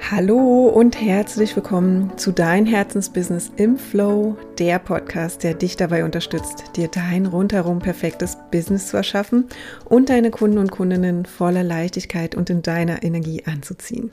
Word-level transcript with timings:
Hallo 0.00 0.68
und 0.68 1.00
herzlich 1.00 1.54
willkommen 1.54 2.16
zu 2.16 2.32
Dein 2.32 2.66
Herzensbusiness 2.66 3.52
im 3.56 3.78
Flow, 3.78 4.36
der 4.58 4.78
Podcast, 4.78 5.42
der 5.42 5.54
dich 5.54 5.76
dabei 5.76 6.04
unterstützt, 6.04 6.64
dir 6.76 6.88
dein 6.88 7.26
rundherum 7.26 7.78
perfektes 7.78 8.36
Business 8.50 8.88
zu 8.88 8.96
erschaffen 8.96 9.48
und 9.84 10.08
deine 10.08 10.30
Kunden 10.30 10.58
und 10.58 10.70
Kundinnen 10.70 11.24
voller 11.26 11.62
Leichtigkeit 11.62 12.34
und 12.34 12.50
in 12.50 12.62
deiner 12.62 13.02
Energie 13.02 13.44
anzuziehen. 13.46 14.12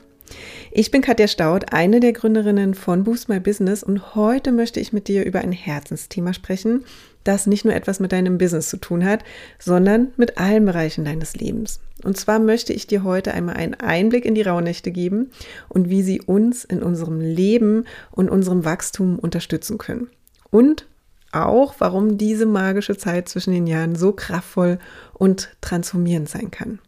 Ich 0.70 0.90
bin 0.90 1.02
Katja 1.02 1.26
Staud, 1.26 1.72
eine 1.72 2.00
der 2.00 2.12
Gründerinnen 2.12 2.74
von 2.74 3.04
Boost 3.04 3.28
My 3.28 3.40
Business 3.40 3.82
und 3.82 4.14
heute 4.14 4.52
möchte 4.52 4.80
ich 4.80 4.92
mit 4.92 5.08
dir 5.08 5.24
über 5.24 5.40
ein 5.40 5.52
Herzensthema 5.52 6.32
sprechen, 6.32 6.84
das 7.24 7.46
nicht 7.46 7.64
nur 7.64 7.74
etwas 7.74 8.00
mit 8.00 8.12
deinem 8.12 8.38
Business 8.38 8.68
zu 8.68 8.76
tun 8.76 9.04
hat, 9.04 9.24
sondern 9.58 10.08
mit 10.16 10.38
allen 10.38 10.64
Bereichen 10.64 11.04
deines 11.04 11.34
Lebens. 11.36 11.80
Und 12.02 12.16
zwar 12.16 12.38
möchte 12.38 12.72
ich 12.72 12.86
dir 12.86 13.04
heute 13.04 13.34
einmal 13.34 13.56
einen 13.56 13.74
Einblick 13.74 14.24
in 14.24 14.34
die 14.34 14.42
Rauhnächte 14.42 14.90
geben 14.90 15.30
und 15.68 15.90
wie 15.90 16.02
sie 16.02 16.20
uns 16.22 16.64
in 16.64 16.82
unserem 16.82 17.20
Leben 17.20 17.84
und 18.10 18.30
unserem 18.30 18.64
Wachstum 18.64 19.18
unterstützen 19.18 19.78
können. 19.78 20.08
Und 20.50 20.86
auch, 21.32 21.74
warum 21.78 22.18
diese 22.18 22.46
magische 22.46 22.96
Zeit 22.96 23.28
zwischen 23.28 23.52
den 23.52 23.66
Jahren 23.66 23.94
so 23.94 24.12
kraftvoll 24.12 24.78
und 25.12 25.50
transformierend 25.60 26.28
sein 26.28 26.50
kann. 26.50 26.80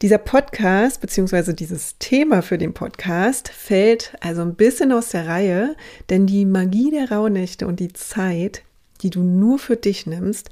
Dieser 0.00 0.18
Podcast 0.18 1.00
beziehungsweise 1.00 1.54
dieses 1.54 1.98
Thema 1.98 2.40
für 2.42 2.56
den 2.56 2.72
Podcast 2.72 3.48
fällt 3.48 4.12
also 4.20 4.42
ein 4.42 4.54
bisschen 4.54 4.92
aus 4.92 5.08
der 5.08 5.26
Reihe, 5.26 5.74
denn 6.08 6.26
die 6.26 6.44
Magie 6.44 6.90
der 6.90 7.10
Rauhnächte 7.10 7.66
und 7.66 7.80
die 7.80 7.92
Zeit, 7.92 8.62
die 9.02 9.10
du 9.10 9.22
nur 9.22 9.58
für 9.58 9.76
dich 9.76 10.06
nimmst, 10.06 10.50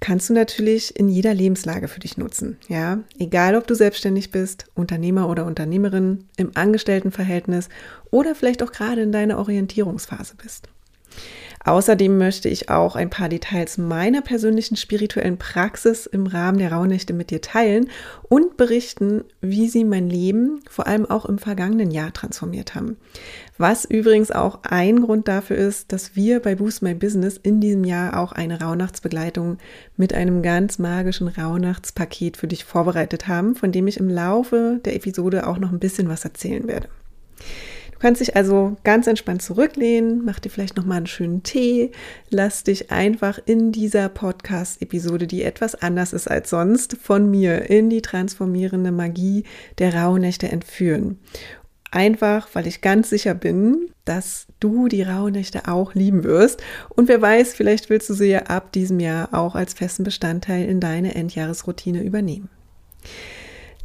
kannst 0.00 0.30
du 0.30 0.32
natürlich 0.32 0.96
in 0.98 1.08
jeder 1.08 1.34
Lebenslage 1.34 1.86
für 1.86 2.00
dich 2.00 2.16
nutzen. 2.16 2.56
Ja, 2.68 3.00
egal 3.18 3.54
ob 3.54 3.66
du 3.66 3.74
selbstständig 3.74 4.30
bist, 4.30 4.66
Unternehmer 4.74 5.28
oder 5.28 5.44
Unternehmerin, 5.44 6.24
im 6.36 6.52
Angestelltenverhältnis 6.54 7.68
oder 8.10 8.34
vielleicht 8.34 8.62
auch 8.62 8.72
gerade 8.72 9.02
in 9.02 9.12
deiner 9.12 9.38
Orientierungsphase 9.38 10.34
bist. 10.42 10.68
Außerdem 11.62 12.16
möchte 12.16 12.48
ich 12.48 12.70
auch 12.70 12.96
ein 12.96 13.10
paar 13.10 13.28
Details 13.28 13.76
meiner 13.76 14.22
persönlichen 14.22 14.76
spirituellen 14.76 15.36
Praxis 15.36 16.06
im 16.06 16.26
Rahmen 16.26 16.56
der 16.56 16.72
Rauhnächte 16.72 17.12
mit 17.12 17.30
dir 17.30 17.42
teilen 17.42 17.90
und 18.30 18.56
berichten, 18.56 19.24
wie 19.42 19.68
sie 19.68 19.84
mein 19.84 20.08
Leben 20.08 20.60
vor 20.70 20.86
allem 20.86 21.04
auch 21.04 21.26
im 21.26 21.36
vergangenen 21.36 21.90
Jahr 21.90 22.14
transformiert 22.14 22.74
haben. 22.74 22.96
Was 23.58 23.84
übrigens 23.84 24.30
auch 24.30 24.60
ein 24.62 25.02
Grund 25.02 25.28
dafür 25.28 25.58
ist, 25.58 25.92
dass 25.92 26.16
wir 26.16 26.40
bei 26.40 26.54
Boost 26.54 26.80
My 26.80 26.94
Business 26.94 27.36
in 27.36 27.60
diesem 27.60 27.84
Jahr 27.84 28.18
auch 28.18 28.32
eine 28.32 28.62
Rauhnachtsbegleitung 28.62 29.58
mit 29.98 30.14
einem 30.14 30.40
ganz 30.40 30.78
magischen 30.78 31.28
Rauhnachtspaket 31.28 32.38
für 32.38 32.48
dich 32.48 32.64
vorbereitet 32.64 33.28
haben, 33.28 33.54
von 33.54 33.70
dem 33.70 33.86
ich 33.86 33.98
im 33.98 34.08
Laufe 34.08 34.80
der 34.86 34.96
Episode 34.96 35.46
auch 35.46 35.58
noch 35.58 35.72
ein 35.72 35.78
bisschen 35.78 36.08
was 36.08 36.24
erzählen 36.24 36.66
werde 36.66 36.88
kannst 38.00 38.20
dich 38.20 38.34
also 38.34 38.76
ganz 38.82 39.06
entspannt 39.06 39.42
zurücklehnen, 39.42 40.24
mach 40.24 40.40
dir 40.40 40.50
vielleicht 40.50 40.76
noch 40.76 40.84
mal 40.84 40.96
einen 40.96 41.06
schönen 41.06 41.42
Tee, 41.42 41.92
lass 42.30 42.64
dich 42.64 42.90
einfach 42.90 43.38
in 43.44 43.70
dieser 43.70 44.08
Podcast-Episode, 44.08 45.26
die 45.26 45.42
etwas 45.42 45.76
anders 45.76 46.12
ist 46.12 46.28
als 46.28 46.50
sonst, 46.50 46.96
von 46.96 47.30
mir 47.30 47.70
in 47.70 47.90
die 47.90 48.02
transformierende 48.02 48.90
Magie 48.90 49.44
der 49.78 49.94
Rauhnächte 49.94 50.50
entführen. 50.50 51.20
Einfach, 51.92 52.48
weil 52.52 52.66
ich 52.68 52.82
ganz 52.82 53.10
sicher 53.10 53.34
bin, 53.34 53.90
dass 54.04 54.46
du 54.60 54.86
die 54.86 55.02
Rauhnächte 55.02 55.66
auch 55.66 55.94
lieben 55.94 56.22
wirst. 56.22 56.62
Und 56.88 57.08
wer 57.08 57.20
weiß, 57.20 57.54
vielleicht 57.54 57.90
willst 57.90 58.08
du 58.08 58.14
sie 58.14 58.28
ja 58.28 58.42
ab 58.42 58.70
diesem 58.72 59.00
Jahr 59.00 59.34
auch 59.34 59.56
als 59.56 59.74
festen 59.74 60.04
Bestandteil 60.04 60.68
in 60.68 60.78
deine 60.78 61.16
Endjahresroutine 61.16 62.02
übernehmen. 62.02 62.48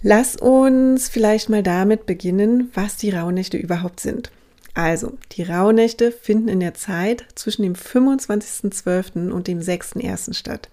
Lass 0.02 0.36
uns 0.36 1.10
vielleicht 1.10 1.50
mal 1.50 1.64
damit 1.64 2.06
beginnen, 2.06 2.70
was 2.74 2.98
die 2.98 3.10
Rauhnächte 3.10 3.58
überhaupt 3.58 4.00
sind. 4.00 4.32
Also, 4.74 5.14
die 5.32 5.44
Rauhnächte 5.44 6.12
finden 6.12 6.50
in 6.50 6.60
der 6.60 6.74
Zeit 6.74 7.26
zwischen 7.36 7.64
dem 7.64 7.74
25.12. 7.74 9.32
und 9.32 9.48
dem 9.48 9.60
6.1. 9.60 10.34
statt. 10.34 10.70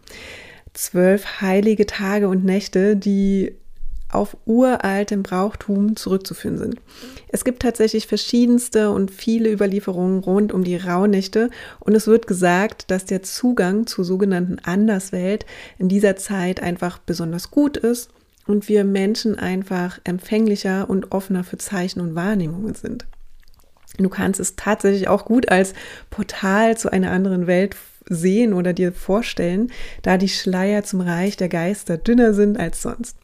Zwölf 0.74 1.40
heilige 1.40 1.86
Tage 1.86 2.28
und 2.28 2.44
Nächte, 2.44 2.96
die 2.96 3.54
auf 4.10 4.36
uraltem 4.44 5.22
Brauchtum 5.22 5.96
zurückzuführen 5.96 6.58
sind. 6.58 6.76
Es 7.28 7.44
gibt 7.44 7.62
tatsächlich 7.62 8.06
verschiedenste 8.06 8.90
und 8.90 9.10
viele 9.10 9.50
Überlieferungen 9.50 10.20
rund 10.20 10.52
um 10.52 10.64
die 10.64 10.76
Rauhnächte 10.76 11.48
und 11.80 11.94
es 11.94 12.06
wird 12.06 12.26
gesagt, 12.26 12.90
dass 12.90 13.06
der 13.06 13.22
Zugang 13.22 13.86
zur 13.86 14.04
sogenannten 14.04 14.58
Anderswelt 14.58 15.46
in 15.78 15.88
dieser 15.88 16.16
Zeit 16.16 16.62
einfach 16.62 16.98
besonders 16.98 17.50
gut 17.50 17.78
ist 17.78 18.10
und 18.46 18.68
wir 18.68 18.84
Menschen 18.84 19.38
einfach 19.38 20.00
empfänglicher 20.04 20.88
und 20.88 21.12
offener 21.12 21.44
für 21.44 21.58
Zeichen 21.58 22.00
und 22.00 22.14
Wahrnehmungen 22.14 22.74
sind. 22.74 23.06
Du 23.98 24.08
kannst 24.08 24.40
es 24.40 24.56
tatsächlich 24.56 25.08
auch 25.08 25.24
gut 25.24 25.50
als 25.50 25.74
Portal 26.10 26.76
zu 26.76 26.90
einer 26.90 27.10
anderen 27.10 27.46
Welt 27.46 27.76
sehen 28.08 28.52
oder 28.52 28.72
dir 28.72 28.92
vorstellen, 28.92 29.70
da 30.02 30.16
die 30.16 30.28
Schleier 30.28 30.82
zum 30.82 31.00
Reich 31.00 31.36
der 31.36 31.48
Geister 31.48 31.98
dünner 31.98 32.34
sind 32.34 32.58
als 32.58 32.82
sonst. 32.82 33.16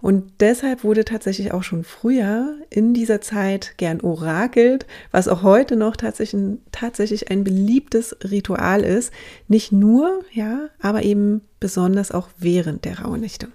Und 0.00 0.32
deshalb 0.40 0.84
wurde 0.84 1.04
tatsächlich 1.04 1.52
auch 1.52 1.62
schon 1.62 1.84
früher 1.84 2.56
in 2.68 2.92
dieser 2.92 3.20
Zeit 3.20 3.74
gern 3.78 4.00
orakelt, 4.00 4.86
was 5.10 5.28
auch 5.28 5.42
heute 5.42 5.76
noch 5.76 5.96
tatsächlich, 5.96 6.58
tatsächlich 6.72 7.30
ein 7.30 7.44
beliebtes 7.44 8.16
Ritual 8.24 8.82
ist. 8.82 9.12
Nicht 9.48 9.72
nur, 9.72 10.20
ja, 10.32 10.68
aber 10.80 11.02
eben 11.04 11.42
besonders 11.60 12.10
auch 12.10 12.28
während 12.38 12.84
der 12.84 13.00
Rauhnächte. 13.00 13.48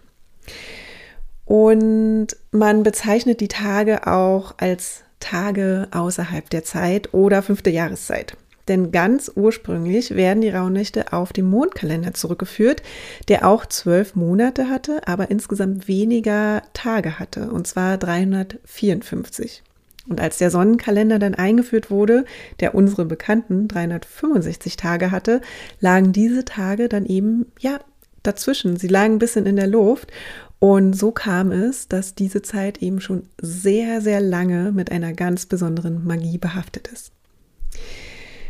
Und 1.51 2.27
man 2.51 2.81
bezeichnet 2.81 3.41
die 3.41 3.49
Tage 3.49 4.07
auch 4.07 4.53
als 4.55 5.03
Tage 5.19 5.89
außerhalb 5.91 6.49
der 6.49 6.63
Zeit 6.63 7.13
oder 7.13 7.41
fünfte 7.41 7.69
Jahreszeit. 7.69 8.37
Denn 8.69 8.93
ganz 8.93 9.29
ursprünglich 9.35 10.15
werden 10.15 10.39
die 10.39 10.49
Rauhnächte 10.49 11.11
auf 11.11 11.33
den 11.33 11.49
Mondkalender 11.49 12.13
zurückgeführt, 12.13 12.83
der 13.27 13.45
auch 13.45 13.65
zwölf 13.65 14.15
Monate 14.15 14.69
hatte, 14.69 15.05
aber 15.05 15.29
insgesamt 15.29 15.89
weniger 15.89 16.61
Tage 16.71 17.19
hatte, 17.19 17.51
und 17.51 17.67
zwar 17.67 17.97
354. 17.97 19.61
Und 20.07 20.21
als 20.21 20.37
der 20.37 20.51
Sonnenkalender 20.51 21.19
dann 21.19 21.35
eingeführt 21.35 21.91
wurde, 21.91 22.23
der 22.61 22.75
unsere 22.75 23.03
bekannten 23.03 23.67
365 23.67 24.77
Tage 24.77 25.11
hatte, 25.11 25.41
lagen 25.81 26.13
diese 26.13 26.45
Tage 26.45 26.87
dann 26.87 27.05
eben, 27.05 27.47
ja, 27.59 27.81
dazwischen. 28.23 28.77
Sie 28.77 28.87
lagen 28.87 29.15
ein 29.15 29.19
bisschen 29.19 29.45
in 29.45 29.55
der 29.55 29.67
Luft 29.67 30.11
und 30.61 30.93
so 30.93 31.11
kam 31.11 31.51
es, 31.51 31.87
dass 31.87 32.13
diese 32.13 32.43
Zeit 32.43 32.83
eben 32.83 33.01
schon 33.01 33.23
sehr, 33.41 33.99
sehr 33.99 34.21
lange 34.21 34.71
mit 34.71 34.91
einer 34.91 35.11
ganz 35.11 35.47
besonderen 35.47 36.05
Magie 36.05 36.37
behaftet 36.37 36.87
ist. 36.87 37.11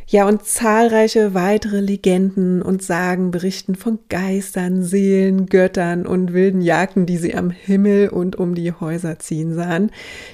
Ja, 0.08 0.28
und 0.28 0.44
zahlreiche 0.44 1.34
weitere 1.34 1.80
Legenden 1.80 2.62
und 2.62 2.84
Sagen 2.84 3.32
berichten 3.32 3.76
von 3.76 3.98
Geistern, 4.10 4.84
Seelen, 4.84 5.46
Göttern 5.46 6.06
und 6.06 6.34
wilden 6.34 6.60
Jagden, 6.60 7.06
die 7.06 7.16
sie 7.16 7.34
am 7.34 7.50
Himmel 7.50 8.10
und 8.10 8.36
um 8.36 8.56
die 8.56 8.74
Häuser 8.74 9.20
ziehen 9.20 9.54
sahen. 9.54 9.90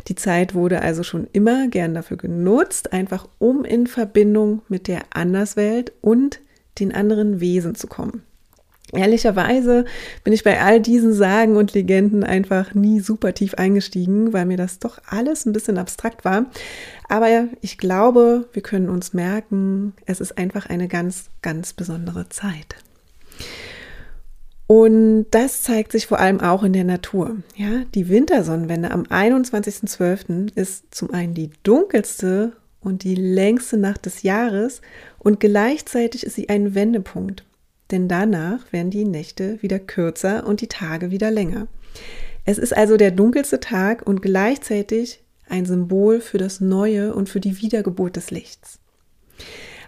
Die 0.07 0.15
Zeit 0.15 0.55
wurde 0.55 0.81
also 0.81 1.03
schon 1.03 1.27
immer 1.31 1.67
gern 1.67 1.93
dafür 1.93 2.17
genutzt, 2.17 2.91
einfach 2.91 3.29
um 3.37 3.63
in 3.63 3.85
Verbindung 3.85 4.63
mit 4.67 4.87
der 4.87 5.01
Anderswelt 5.11 5.93
und 6.01 6.39
den 6.79 6.91
anderen 6.91 7.39
Wesen 7.39 7.75
zu 7.75 7.85
kommen. 7.85 8.23
Ehrlicherweise 8.93 9.83
bin 10.23 10.31
ich 10.31 10.45
bei 10.45 10.61
all 10.61 10.79
diesen 10.79 11.11
Sagen 11.11 11.57
und 11.57 11.73
Legenden 11.73 12.23
einfach 12.23 12.73
nie 12.73 13.01
super 13.01 13.33
tief 13.33 13.55
eingestiegen, 13.55 14.31
weil 14.31 14.45
mir 14.45 14.55
das 14.55 14.79
doch 14.79 14.99
alles 15.07 15.45
ein 15.45 15.51
bisschen 15.51 15.77
abstrakt 15.77 16.23
war. 16.23 16.45
Aber 17.09 17.47
ich 17.61 17.77
glaube, 17.77 18.47
wir 18.53 18.61
können 18.61 18.89
uns 18.89 19.13
merken, 19.13 19.93
es 20.05 20.21
ist 20.21 20.37
einfach 20.37 20.67
eine 20.67 20.87
ganz, 20.87 21.25
ganz 21.41 21.73
besondere 21.73 22.29
Zeit. 22.29 22.75
Und 24.67 25.27
das 25.31 25.63
zeigt 25.63 25.91
sich 25.91 26.07
vor 26.07 26.19
allem 26.19 26.39
auch 26.39 26.63
in 26.63 26.73
der 26.73 26.83
Natur. 26.83 27.37
Ja, 27.55 27.83
die 27.93 28.07
Wintersonnenwende 28.09 28.91
am 28.91 29.03
21.12. 29.03 30.55
ist 30.55 30.93
zum 30.93 31.13
einen 31.13 31.33
die 31.33 31.51
dunkelste 31.63 32.53
und 32.79 33.03
die 33.03 33.15
längste 33.15 33.77
Nacht 33.77 34.05
des 34.05 34.23
Jahres 34.23 34.81
und 35.19 35.41
gleichzeitig 35.41 36.25
ist 36.25 36.35
sie 36.35 36.47
ein 36.47 36.73
Wendepunkt 36.75 37.43
denn 37.91 38.07
danach 38.07 38.71
werden 38.71 38.91
die 38.91 39.05
Nächte 39.05 39.61
wieder 39.61 39.79
kürzer 39.79 40.45
und 40.45 40.61
die 40.61 40.67
Tage 40.67 41.11
wieder 41.11 41.31
länger. 41.31 41.67
Es 42.45 42.57
ist 42.57 42.75
also 42.75 42.97
der 42.97 43.11
dunkelste 43.11 43.59
Tag 43.59 44.05
und 44.05 44.21
gleichzeitig 44.21 45.21
ein 45.49 45.65
Symbol 45.65 46.21
für 46.21 46.37
das 46.37 46.61
Neue 46.61 47.13
und 47.13 47.29
für 47.29 47.39
die 47.39 47.61
Wiedergeburt 47.61 48.15
des 48.15 48.31
Lichts. 48.31 48.79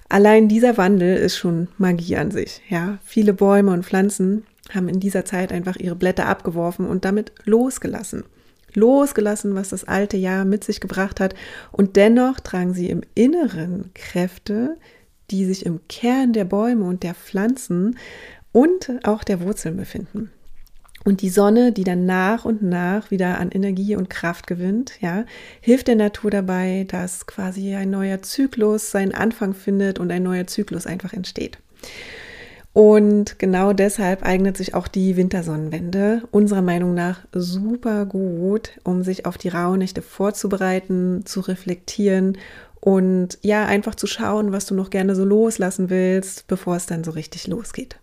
Allein 0.09 0.47
dieser 0.47 0.77
Wandel 0.77 1.17
ist 1.17 1.37
schon 1.37 1.67
Magie 1.77 2.17
an 2.17 2.31
sich. 2.31 2.61
Ja, 2.69 2.97
viele 3.03 3.33
Bäume 3.33 3.71
und 3.71 3.85
Pflanzen 3.85 4.43
haben 4.73 4.89
in 4.89 4.99
dieser 4.99 5.25
Zeit 5.25 5.51
einfach 5.51 5.75
ihre 5.75 5.95
Blätter 5.95 6.25
abgeworfen 6.25 6.87
und 6.87 7.05
damit 7.05 7.31
losgelassen. 7.45 8.23
Losgelassen, 8.73 9.55
was 9.55 9.69
das 9.69 9.83
alte 9.83 10.17
Jahr 10.17 10.45
mit 10.45 10.63
sich 10.63 10.79
gebracht 10.79 11.19
hat. 11.19 11.35
Und 11.71 11.95
dennoch 11.95 12.39
tragen 12.39 12.73
sie 12.73 12.89
im 12.89 13.01
Inneren 13.15 13.91
Kräfte, 13.93 14.77
die 15.31 15.45
sich 15.45 15.65
im 15.65 15.79
Kern 15.87 16.33
der 16.33 16.45
Bäume 16.45 16.85
und 16.85 17.03
der 17.03 17.15
Pflanzen 17.15 17.97
und 18.51 18.91
auch 19.03 19.23
der 19.23 19.41
Wurzeln 19.41 19.77
befinden. 19.77 20.31
Und 21.05 21.21
die 21.21 21.29
Sonne, 21.29 21.71
die 21.71 21.85
dann 21.85 22.05
nach 22.05 22.43
und 22.43 22.61
nach 22.61 23.09
wieder 23.09 23.39
an 23.39 23.51
Energie 23.51 23.95
und 23.95 24.09
Kraft 24.09 24.47
gewinnt, 24.47 24.93
ja, 24.99 25.25
hilft 25.61 25.87
der 25.87 25.95
Natur 25.95 26.29
dabei, 26.29 26.85
dass 26.89 27.25
quasi 27.25 27.73
ein 27.73 27.89
neuer 27.89 28.21
Zyklus 28.21 28.91
seinen 28.91 29.13
Anfang 29.13 29.53
findet 29.53 29.97
und 29.97 30.11
ein 30.11 30.23
neuer 30.23 30.47
Zyklus 30.47 30.85
einfach 30.85 31.13
entsteht. 31.13 31.57
Und 32.73 33.39
genau 33.39 33.73
deshalb 33.73 34.23
eignet 34.23 34.55
sich 34.55 34.75
auch 34.75 34.87
die 34.87 35.17
Wintersonnenwende 35.17 36.23
unserer 36.31 36.61
Meinung 36.61 36.93
nach 36.93 37.21
super 37.33 38.05
gut, 38.05 38.79
um 38.83 39.03
sich 39.03 39.25
auf 39.25 39.37
die 39.37 39.49
Rauhnächte 39.49 40.01
vorzubereiten, 40.01 41.25
zu 41.25 41.39
reflektieren 41.39 42.37
und 42.81 43.37
ja, 43.41 43.65
einfach 43.65 43.95
zu 43.95 44.07
schauen, 44.07 44.51
was 44.51 44.65
du 44.65 44.75
noch 44.75 44.89
gerne 44.89 45.15
so 45.15 45.25
loslassen 45.25 45.89
willst, 45.89 46.47
bevor 46.47 46.75
es 46.75 46.85
dann 46.85 47.03
so 47.03 47.11
richtig 47.11 47.47
losgeht. 47.47 47.97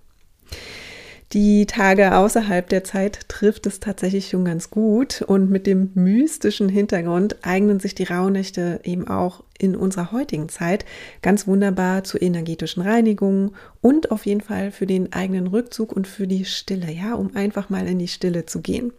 Die 1.33 1.67
Tage 1.67 2.17
außerhalb 2.17 2.69
der 2.69 2.85
Zeit 2.85 3.29
trifft 3.29 3.67
es 3.67 3.81
tatsächlich 3.81 4.29
schon 4.29 4.45
ganz 4.45 4.71
gut 4.71 5.23
und 5.23 5.51
mit 5.51 5.67
dem 5.67 5.91
mystischen 5.95 6.69
Hintergrund 6.69 7.37
eignen 7.43 7.81
sich 7.81 7.97
die 7.97 8.05
Rauhnächte 8.05 8.81
eben 8.85 9.09
auch 9.09 9.43
in 9.59 9.75
unserer 9.75 10.13
heutigen 10.13 10.49
Zeit 10.49 10.85
ganz 11.23 11.49
wunderbar 11.49 12.05
zur 12.05 12.23
energetischen 12.23 12.83
Reinigung 12.83 13.55
und 13.81 14.13
auf 14.13 14.25
jeden 14.25 14.41
Fall 14.41 14.71
für 14.71 14.87
den 14.87 15.13
eigenen 15.13 15.49
Rückzug 15.49 15.93
und 15.93 16.07
für 16.07 16.29
die 16.29 16.45
Stille, 16.45 16.93
ja, 16.93 17.15
um 17.15 17.35
einfach 17.35 17.71
mal 17.71 17.89
in 17.89 17.99
die 17.99 18.09
Stille 18.09 18.47
zu 18.47 18.61
gehen. 18.61 18.93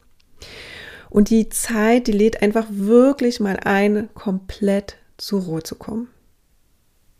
Und 1.09 1.29
die 1.29 1.47
Zeit, 1.47 2.07
die 2.07 2.11
lädt 2.11 2.41
einfach 2.41 2.67
wirklich 2.69 3.39
mal 3.39 3.57
ein, 3.63 4.09
komplett 4.13 4.97
zur 5.17 5.41
Ruhe 5.43 5.63
zu 5.63 5.75
kommen. 5.75 6.07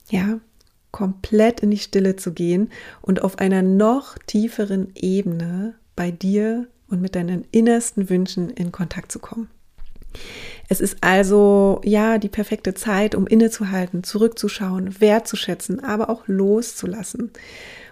Ja, 0.09 0.39
komplett 0.91 1.59
in 1.59 1.71
die 1.71 1.77
Stille 1.77 2.15
zu 2.15 2.33
gehen 2.33 2.71
und 3.01 3.21
auf 3.21 3.39
einer 3.39 3.61
noch 3.61 4.17
tieferen 4.25 4.91
Ebene 4.95 5.75
bei 5.95 6.11
dir 6.11 6.67
und 6.88 7.01
mit 7.01 7.15
deinen 7.15 7.45
innersten 7.51 8.09
Wünschen 8.09 8.49
in 8.49 8.71
Kontakt 8.71 9.11
zu 9.11 9.19
kommen. 9.19 9.49
Es 10.69 10.81
ist 10.81 10.97
also 11.01 11.81
ja 11.83 12.17
die 12.17 12.29
perfekte 12.29 12.73
Zeit, 12.73 13.15
um 13.15 13.27
innezuhalten, 13.27 14.03
zurückzuschauen, 14.03 15.00
wertzuschätzen, 15.00 15.83
aber 15.83 16.09
auch 16.09 16.23
loszulassen, 16.27 17.31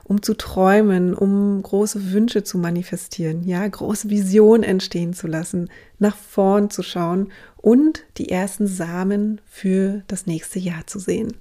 um 0.07 0.21
zu 0.21 0.35
träumen, 0.35 1.15
um 1.15 1.61
große 1.61 2.11
Wünsche 2.13 2.43
zu 2.43 2.57
manifestieren, 2.59 3.43
ja, 3.43 3.67
große 3.67 4.09
Visionen 4.09 4.63
entstehen 4.63 5.13
zu 5.13 5.27
lassen, 5.27 5.69
nach 5.97 6.15
vorn 6.15 6.69
zu 6.69 6.83
schauen 6.83 7.31
und 7.57 8.03
die 8.17 8.29
ersten 8.29 8.67
Samen 8.67 9.41
für 9.47 10.03
das 10.07 10.27
nächste 10.27 10.59
Jahr 10.59 10.85
zu 10.85 10.99
sehen. 10.99 11.33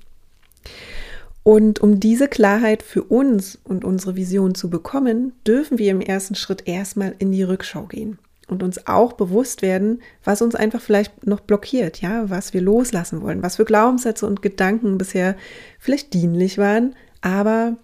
Und 1.42 1.80
um 1.80 2.00
diese 2.00 2.26
Klarheit 2.26 2.82
für 2.82 3.02
uns 3.02 3.58
und 3.64 3.84
unsere 3.84 4.16
Vision 4.16 4.54
zu 4.54 4.70
bekommen, 4.70 5.34
dürfen 5.46 5.76
wir 5.78 5.90
im 5.90 6.00
ersten 6.00 6.34
Schritt 6.34 6.66
erstmal 6.66 7.14
in 7.18 7.32
die 7.32 7.42
Rückschau 7.42 7.82
gehen 7.82 8.18
und 8.48 8.62
uns 8.62 8.86
auch 8.86 9.12
bewusst 9.12 9.60
werden, 9.60 10.00
was 10.24 10.40
uns 10.40 10.54
einfach 10.54 10.80
vielleicht 10.80 11.26
noch 11.26 11.40
blockiert, 11.40 12.00
ja, 12.00 12.30
was 12.30 12.54
wir 12.54 12.62
loslassen 12.62 13.20
wollen, 13.20 13.42
was 13.42 13.56
für 13.56 13.66
Glaubenssätze 13.66 14.26
und 14.26 14.40
Gedanken 14.40 14.96
bisher 14.96 15.36
vielleicht 15.78 16.14
dienlich 16.14 16.56
waren, 16.56 16.96
aber 17.20 17.76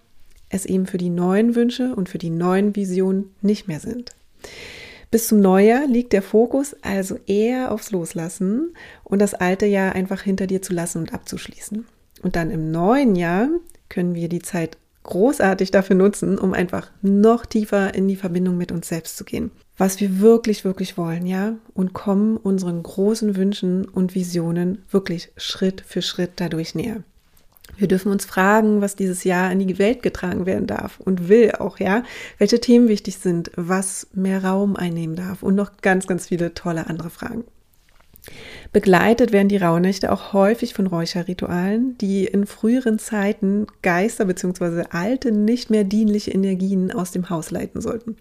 es 0.51 0.65
eben 0.65 0.85
für 0.85 0.97
die 0.97 1.09
neuen 1.09 1.55
Wünsche 1.55 1.95
und 1.95 2.09
für 2.09 2.17
die 2.17 2.29
neuen 2.29 2.75
Visionen 2.75 3.33
nicht 3.41 3.67
mehr 3.67 3.79
sind. 3.79 4.11
Bis 5.09 5.27
zum 5.27 5.41
Neujahr 5.41 5.87
liegt 5.87 6.13
der 6.13 6.21
Fokus 6.21 6.75
also 6.81 7.17
eher 7.27 7.71
aufs 7.71 7.91
Loslassen 7.91 8.73
und 9.03 9.19
das 9.19 9.33
alte 9.33 9.65
Jahr 9.65 9.93
einfach 9.93 10.21
hinter 10.21 10.47
dir 10.47 10.61
zu 10.61 10.73
lassen 10.73 10.99
und 10.99 11.13
abzuschließen. 11.13 11.85
Und 12.21 12.35
dann 12.35 12.49
im 12.49 12.71
neuen 12.71 13.15
Jahr 13.15 13.49
können 13.89 14.15
wir 14.15 14.29
die 14.29 14.41
Zeit 14.41 14.77
großartig 15.03 15.71
dafür 15.71 15.95
nutzen, 15.95 16.37
um 16.37 16.53
einfach 16.53 16.91
noch 17.01 17.45
tiefer 17.45 17.93
in 17.93 18.07
die 18.07 18.15
Verbindung 18.15 18.57
mit 18.57 18.71
uns 18.71 18.87
selbst 18.87 19.17
zu 19.17 19.25
gehen. 19.25 19.51
Was 19.77 19.99
wir 19.99 20.19
wirklich, 20.19 20.63
wirklich 20.63 20.97
wollen, 20.97 21.25
ja? 21.25 21.55
Und 21.73 21.93
kommen 21.93 22.37
unseren 22.37 22.83
großen 22.83 23.35
Wünschen 23.35 23.85
und 23.85 24.15
Visionen 24.15 24.83
wirklich 24.91 25.31
Schritt 25.37 25.83
für 25.85 26.01
Schritt 26.01 26.33
dadurch 26.35 26.75
näher. 26.75 27.03
Wir 27.77 27.87
dürfen 27.87 28.11
uns 28.11 28.25
fragen, 28.25 28.81
was 28.81 28.95
dieses 28.95 29.23
Jahr 29.23 29.51
in 29.51 29.59
die 29.59 29.79
Welt 29.79 30.03
getragen 30.03 30.45
werden 30.45 30.67
darf 30.67 30.99
und 30.99 31.29
will 31.29 31.51
auch, 31.59 31.79
ja? 31.79 32.03
Welche 32.37 32.59
Themen 32.59 32.87
wichtig 32.87 33.17
sind, 33.17 33.51
was 33.55 34.07
mehr 34.13 34.43
Raum 34.43 34.75
einnehmen 34.75 35.15
darf 35.15 35.43
und 35.43 35.55
noch 35.55 35.77
ganz, 35.81 36.07
ganz 36.07 36.27
viele 36.27 36.53
tolle 36.53 36.87
andere 36.87 37.09
Fragen. 37.09 37.43
Begleitet 38.71 39.31
werden 39.31 39.49
die 39.49 39.57
Rauhnächte 39.57 40.11
auch 40.11 40.31
häufig 40.31 40.73
von 40.73 40.87
Räucherritualen, 40.87 41.97
die 41.97 42.25
in 42.25 42.45
früheren 42.45 42.99
Zeiten 42.99 43.67
Geister 43.81 44.25
bzw. 44.25 44.83
alte, 44.91 45.31
nicht 45.31 45.69
mehr 45.69 45.83
dienliche 45.83 46.31
Energien 46.31 46.91
aus 46.91 47.11
dem 47.11 47.29
Haus 47.29 47.51
leiten 47.51 47.81
sollten. 47.81 48.15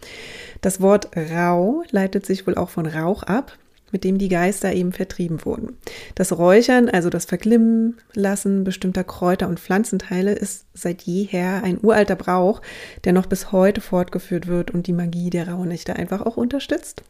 Das 0.61 0.81
Wort 0.81 1.11
Rau 1.17 1.82
leitet 1.91 2.26
sich 2.26 2.47
wohl 2.47 2.56
auch 2.56 2.70
von 2.70 2.87
Rauch 2.87 3.23
ab, 3.23 3.56
mit 3.92 4.04
dem 4.04 4.19
die 4.19 4.28
Geister 4.28 4.72
eben 4.72 4.92
vertrieben 4.92 5.44
wurden. 5.44 5.76
Das 6.14 6.37
Räuchern, 6.37 6.88
also 6.88 7.10
das 7.10 7.25
Verglimmen 7.25 7.98
lassen 8.14 8.64
bestimmter 8.64 9.04
Kräuter 9.04 9.48
und 9.48 9.60
Pflanzenteile, 9.60 10.32
ist 10.32 10.66
seit 10.75 11.02
jeher 11.02 11.62
ein 11.62 11.78
uralter 11.82 12.16
Brauch, 12.16 12.62
der 13.04 13.12
noch 13.12 13.26
bis 13.26 13.52
heute 13.52 13.81
fortgeführt 13.81 14.46
wird 14.46 14.70
und 14.70 14.87
die 14.87 14.92
Magie 14.92 15.31
der 15.31 15.48
Rauhnächte 15.48 15.96
einfach 15.96 16.20
auch 16.22 16.37
unterstützt. 16.37 17.02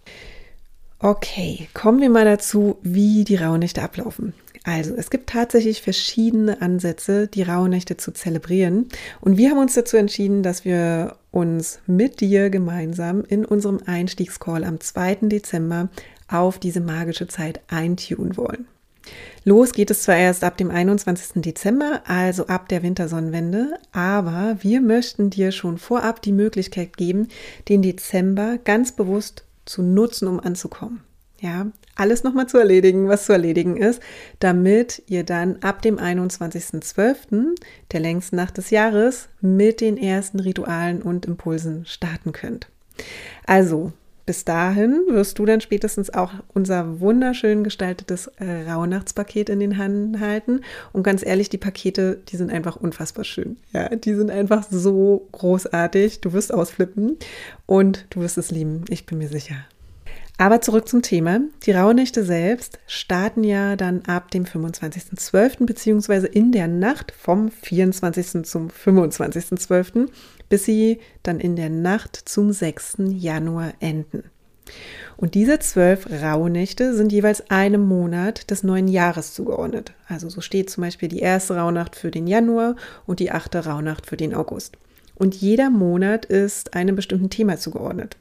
Okay, 0.98 1.68
kommen 1.72 2.00
wir 2.00 2.10
mal 2.10 2.26
dazu, 2.26 2.76
wie 2.82 3.24
die 3.24 3.36
Rauhnächte 3.36 3.82
ablaufen. 3.82 4.34
Also, 4.64 4.94
es 4.94 5.08
gibt 5.08 5.30
tatsächlich 5.30 5.80
verschiedene 5.80 6.60
Ansätze, 6.60 7.26
die 7.26 7.42
Rauhnächte 7.42 7.96
zu 7.96 8.12
zelebrieren. 8.12 8.88
Und 9.22 9.38
wir 9.38 9.50
haben 9.50 9.58
uns 9.58 9.72
dazu 9.72 9.96
entschieden, 9.96 10.42
dass 10.42 10.66
wir 10.66 11.16
uns 11.30 11.80
mit 11.86 12.20
dir 12.20 12.50
gemeinsam 12.50 13.24
in 13.26 13.46
unserem 13.46 13.80
Einstiegscall 13.86 14.64
am 14.64 14.78
2. 14.78 15.14
Dezember 15.22 15.88
auf 16.30 16.58
diese 16.58 16.80
magische 16.80 17.28
Zeit 17.28 17.60
eintun 17.68 18.36
wollen. 18.36 18.66
Los 19.44 19.72
geht 19.72 19.90
es 19.90 20.02
zwar 20.02 20.16
erst 20.16 20.44
ab 20.44 20.58
dem 20.58 20.70
21. 20.70 21.42
Dezember, 21.42 22.02
also 22.04 22.46
ab 22.46 22.68
der 22.68 22.82
Wintersonnenwende, 22.82 23.78
aber 23.92 24.58
wir 24.60 24.80
möchten 24.80 25.30
dir 25.30 25.50
schon 25.52 25.78
vorab 25.78 26.20
die 26.20 26.32
Möglichkeit 26.32 26.96
geben, 26.96 27.28
den 27.68 27.82
Dezember 27.82 28.58
ganz 28.58 28.92
bewusst 28.92 29.44
zu 29.64 29.82
nutzen, 29.82 30.28
um 30.28 30.38
anzukommen. 30.40 31.00
Ja, 31.40 31.68
alles 31.96 32.22
nochmal 32.22 32.48
zu 32.48 32.58
erledigen, 32.58 33.08
was 33.08 33.24
zu 33.24 33.32
erledigen 33.32 33.78
ist, 33.78 34.02
damit 34.40 35.02
ihr 35.06 35.24
dann 35.24 35.56
ab 35.62 35.80
dem 35.80 35.98
21.12., 35.98 37.54
der 37.92 38.00
längsten 38.00 38.36
Nacht 38.36 38.58
des 38.58 38.68
Jahres, 38.68 39.28
mit 39.40 39.80
den 39.80 39.96
ersten 39.96 40.38
Ritualen 40.38 41.00
und 41.00 41.24
Impulsen 41.24 41.86
starten 41.86 42.32
könnt. 42.32 42.68
Also, 43.46 43.92
bis 44.30 44.44
dahin 44.44 45.06
wirst 45.08 45.40
du 45.40 45.44
dann 45.44 45.60
spätestens 45.60 46.14
auch 46.14 46.30
unser 46.54 47.00
wunderschön 47.00 47.64
gestaltetes 47.64 48.28
äh, 48.38 48.70
Rauhnachtspaket 48.70 49.48
in 49.48 49.58
den 49.58 49.72
Händen 49.72 50.20
halten. 50.20 50.60
Und 50.92 51.02
ganz 51.02 51.26
ehrlich, 51.26 51.48
die 51.48 51.58
Pakete, 51.58 52.20
die 52.28 52.36
sind 52.36 52.48
einfach 52.52 52.76
unfassbar 52.76 53.24
schön. 53.24 53.56
Ja, 53.72 53.88
die 53.88 54.14
sind 54.14 54.30
einfach 54.30 54.64
so 54.70 55.26
großartig. 55.32 56.20
Du 56.20 56.32
wirst 56.32 56.54
ausflippen 56.54 57.16
und 57.66 58.06
du 58.10 58.20
wirst 58.20 58.38
es 58.38 58.52
lieben. 58.52 58.84
Ich 58.88 59.04
bin 59.04 59.18
mir 59.18 59.26
sicher. 59.26 59.56
Aber 60.40 60.62
zurück 60.62 60.88
zum 60.88 61.02
Thema. 61.02 61.42
Die 61.66 61.72
Rauhnächte 61.72 62.24
selbst 62.24 62.78
starten 62.86 63.44
ja 63.44 63.76
dann 63.76 64.06
ab 64.06 64.30
dem 64.30 64.44
25.12. 64.44 65.66
beziehungsweise 65.66 66.28
in 66.28 66.50
der 66.50 66.66
Nacht 66.66 67.12
vom 67.12 67.50
24. 67.50 68.46
zum 68.46 68.68
25.12., 68.68 70.08
bis 70.48 70.64
sie 70.64 70.98
dann 71.22 71.40
in 71.40 71.56
der 71.56 71.68
Nacht 71.68 72.16
zum 72.16 72.52
6. 72.52 73.02
Januar 73.08 73.74
enden. 73.80 74.30
Und 75.18 75.34
diese 75.34 75.58
zwölf 75.58 76.08
Rauhnächte 76.10 76.94
sind 76.94 77.12
jeweils 77.12 77.50
einem 77.50 77.86
Monat 77.86 78.50
des 78.50 78.62
neuen 78.62 78.88
Jahres 78.88 79.34
zugeordnet. 79.34 79.92
Also 80.08 80.30
so 80.30 80.40
steht 80.40 80.70
zum 80.70 80.84
Beispiel 80.84 81.10
die 81.10 81.20
erste 81.20 81.56
Rauhnacht 81.56 81.96
für 81.96 82.10
den 82.10 82.26
Januar 82.26 82.76
und 83.04 83.20
die 83.20 83.30
achte 83.30 83.66
Rauhnacht 83.66 84.06
für 84.06 84.16
den 84.16 84.34
August. 84.34 84.78
Und 85.16 85.34
jeder 85.34 85.68
Monat 85.68 86.24
ist 86.24 86.72
einem 86.72 86.96
bestimmten 86.96 87.28
Thema 87.28 87.58
zugeordnet. 87.58 88.16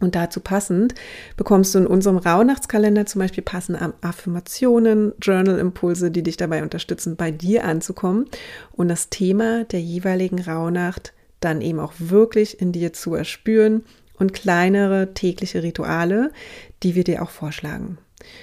Und 0.00 0.14
dazu 0.14 0.40
passend 0.40 0.94
bekommst 1.36 1.74
du 1.74 1.78
in 1.78 1.86
unserem 1.86 2.16
Rauhnachtskalender 2.16 3.04
zum 3.04 3.20
Beispiel 3.20 3.44
passende 3.44 3.92
Affirmationen, 4.00 5.12
Journal-Impulse, 5.20 6.10
die 6.10 6.22
dich 6.22 6.38
dabei 6.38 6.62
unterstützen, 6.62 7.16
bei 7.16 7.30
dir 7.30 7.64
anzukommen 7.64 8.24
und 8.72 8.88
das 8.88 9.10
Thema 9.10 9.64
der 9.64 9.80
jeweiligen 9.80 10.40
Rauhnacht 10.40 11.12
dann 11.40 11.60
eben 11.60 11.80
auch 11.80 11.92
wirklich 11.98 12.60
in 12.60 12.72
dir 12.72 12.92
zu 12.94 13.14
erspüren 13.14 13.84
und 14.18 14.32
kleinere 14.32 15.12
tägliche 15.14 15.62
Rituale, 15.62 16.32
die 16.82 16.94
wir 16.94 17.04
dir 17.04 17.22
auch 17.22 17.30
vorschlagen. 17.30 17.98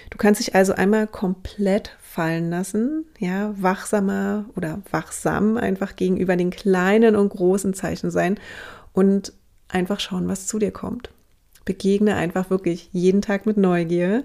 Du 0.09 0.17
kannst 0.17 0.39
dich 0.39 0.55
also 0.55 0.73
einmal 0.73 1.05
komplett 1.05 1.95
fallen 2.01 2.49
lassen, 2.49 3.05
ja, 3.19 3.53
wachsamer 3.61 4.45
oder 4.55 4.81
wachsam 4.91 5.57
einfach 5.57 5.95
gegenüber 5.95 6.35
den 6.35 6.49
kleinen 6.49 7.15
und 7.15 7.29
großen 7.29 7.75
Zeichen 7.75 8.09
sein 8.09 8.39
und 8.93 9.33
einfach 9.67 9.99
schauen, 9.99 10.27
was 10.27 10.47
zu 10.47 10.57
dir 10.57 10.71
kommt 10.71 11.11
begegne 11.67 12.15
einfach 12.15 12.49
wirklich 12.49 12.89
jeden 12.93 13.21
Tag 13.21 13.45
mit 13.45 13.57
Neugier 13.57 14.23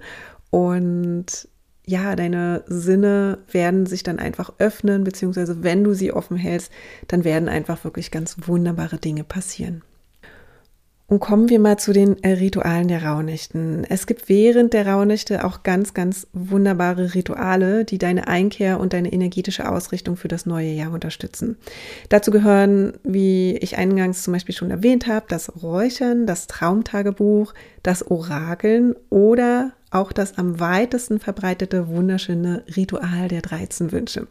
und 0.50 1.48
ja, 1.84 2.14
deine 2.14 2.62
Sinne 2.66 3.38
werden 3.50 3.86
sich 3.86 4.04
dann 4.04 4.20
einfach 4.20 4.52
öffnen, 4.58 5.02
beziehungsweise 5.02 5.64
wenn 5.64 5.82
du 5.82 5.92
sie 5.92 6.12
offen 6.12 6.36
hältst, 6.36 6.70
dann 7.08 7.24
werden 7.24 7.48
einfach 7.48 7.82
wirklich 7.84 8.10
ganz 8.10 8.36
wunderbare 8.46 8.98
Dinge 8.98 9.24
passieren. 9.24 9.82
Und 11.12 11.20
kommen 11.20 11.50
wir 11.50 11.58
mal 11.58 11.78
zu 11.78 11.92
den 11.92 12.24
äh, 12.24 12.30
Ritualen 12.30 12.88
der 12.88 13.04
Rauhnächten. 13.04 13.84
Es 13.86 14.06
gibt 14.06 14.30
während 14.30 14.72
der 14.72 14.86
Rauhnächte 14.86 15.44
auch 15.44 15.62
ganz, 15.62 15.92
ganz 15.92 16.26
wunderbare 16.32 17.12
Rituale, 17.12 17.84
die 17.84 17.98
deine 17.98 18.28
Einkehr 18.28 18.80
und 18.80 18.94
deine 18.94 19.12
energetische 19.12 19.70
Ausrichtung 19.70 20.16
für 20.16 20.28
das 20.28 20.46
neue 20.46 20.70
Jahr 20.70 20.90
unterstützen. 20.90 21.58
Dazu 22.08 22.30
gehören, 22.30 22.94
wie 23.04 23.58
ich 23.58 23.76
eingangs 23.76 24.22
zum 24.22 24.32
Beispiel 24.32 24.54
schon 24.54 24.70
erwähnt 24.70 25.06
habe, 25.06 25.26
das 25.28 25.62
Räuchern, 25.62 26.26
das 26.26 26.46
Traumtagebuch, 26.46 27.52
das 27.82 28.10
Orakeln 28.10 28.96
oder 29.10 29.72
auch 29.90 30.12
das 30.12 30.38
am 30.38 30.60
weitesten 30.60 31.20
verbreitete 31.20 31.88
wunderschöne 31.88 32.64
Ritual 32.74 33.28
der 33.28 33.42
13 33.42 33.92
Wünsche. 33.92 34.28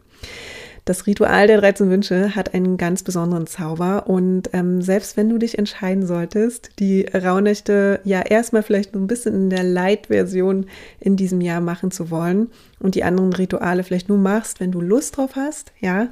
Das 0.84 1.06
Ritual 1.06 1.46
der 1.46 1.60
13 1.60 1.90
Wünsche 1.90 2.34
hat 2.34 2.54
einen 2.54 2.76
ganz 2.76 3.04
besonderen 3.04 3.46
Zauber 3.46 4.08
und 4.08 4.50
ähm, 4.52 4.82
selbst 4.82 5.16
wenn 5.16 5.28
du 5.28 5.38
dich 5.38 5.56
entscheiden 5.56 6.04
solltest, 6.04 6.70
die 6.80 7.02
Rauhnächte 7.02 8.00
ja 8.02 8.20
erstmal 8.20 8.64
vielleicht 8.64 8.92
nur 8.92 9.04
ein 9.04 9.06
bisschen 9.06 9.32
in 9.32 9.50
der 9.50 9.62
Light-Version 9.62 10.66
in 10.98 11.16
diesem 11.16 11.40
Jahr 11.40 11.60
machen 11.60 11.92
zu 11.92 12.10
wollen 12.10 12.48
und 12.80 12.96
die 12.96 13.04
anderen 13.04 13.32
Rituale 13.32 13.84
vielleicht 13.84 14.08
nur 14.08 14.18
machst, 14.18 14.58
wenn 14.58 14.72
du 14.72 14.80
Lust 14.80 15.16
drauf 15.16 15.36
hast, 15.36 15.72
ja, 15.78 16.08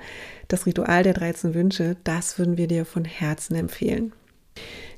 das 0.46 0.66
Ritual 0.66 1.02
der 1.02 1.14
13 1.14 1.52
Wünsche, 1.52 1.96
das 2.04 2.38
würden 2.38 2.56
wir 2.56 2.68
dir 2.68 2.84
von 2.84 3.04
Herzen 3.04 3.56
empfehlen. 3.56 4.12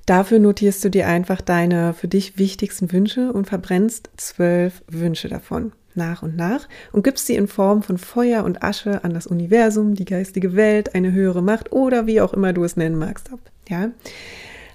Dafür 0.04 0.38
notierst 0.38 0.84
du 0.84 0.90
dir 0.90 1.06
einfach 1.06 1.40
deine 1.40 1.94
für 1.94 2.08
dich 2.08 2.36
wichtigsten 2.36 2.92
Wünsche 2.92 3.32
und 3.32 3.46
verbrennst 3.46 4.10
zwölf 4.18 4.82
Wünsche 4.86 5.28
davon 5.28 5.72
nach 5.96 6.22
und 6.22 6.36
nach 6.36 6.68
und 6.92 7.04
gibst 7.04 7.26
sie 7.26 7.36
in 7.36 7.48
Form 7.48 7.82
von 7.82 7.98
Feuer 7.98 8.44
und 8.44 8.62
Asche 8.62 9.04
an 9.04 9.14
das 9.14 9.26
Universum, 9.26 9.94
die 9.94 10.04
geistige 10.04 10.54
Welt, 10.56 10.94
eine 10.94 11.12
höhere 11.12 11.42
Macht 11.42 11.72
oder 11.72 12.06
wie 12.06 12.20
auch 12.20 12.32
immer 12.32 12.52
du 12.52 12.64
es 12.64 12.76
nennen 12.76 12.98
magst 12.98 13.32
ab. 13.32 13.40
Ja? 13.68 13.90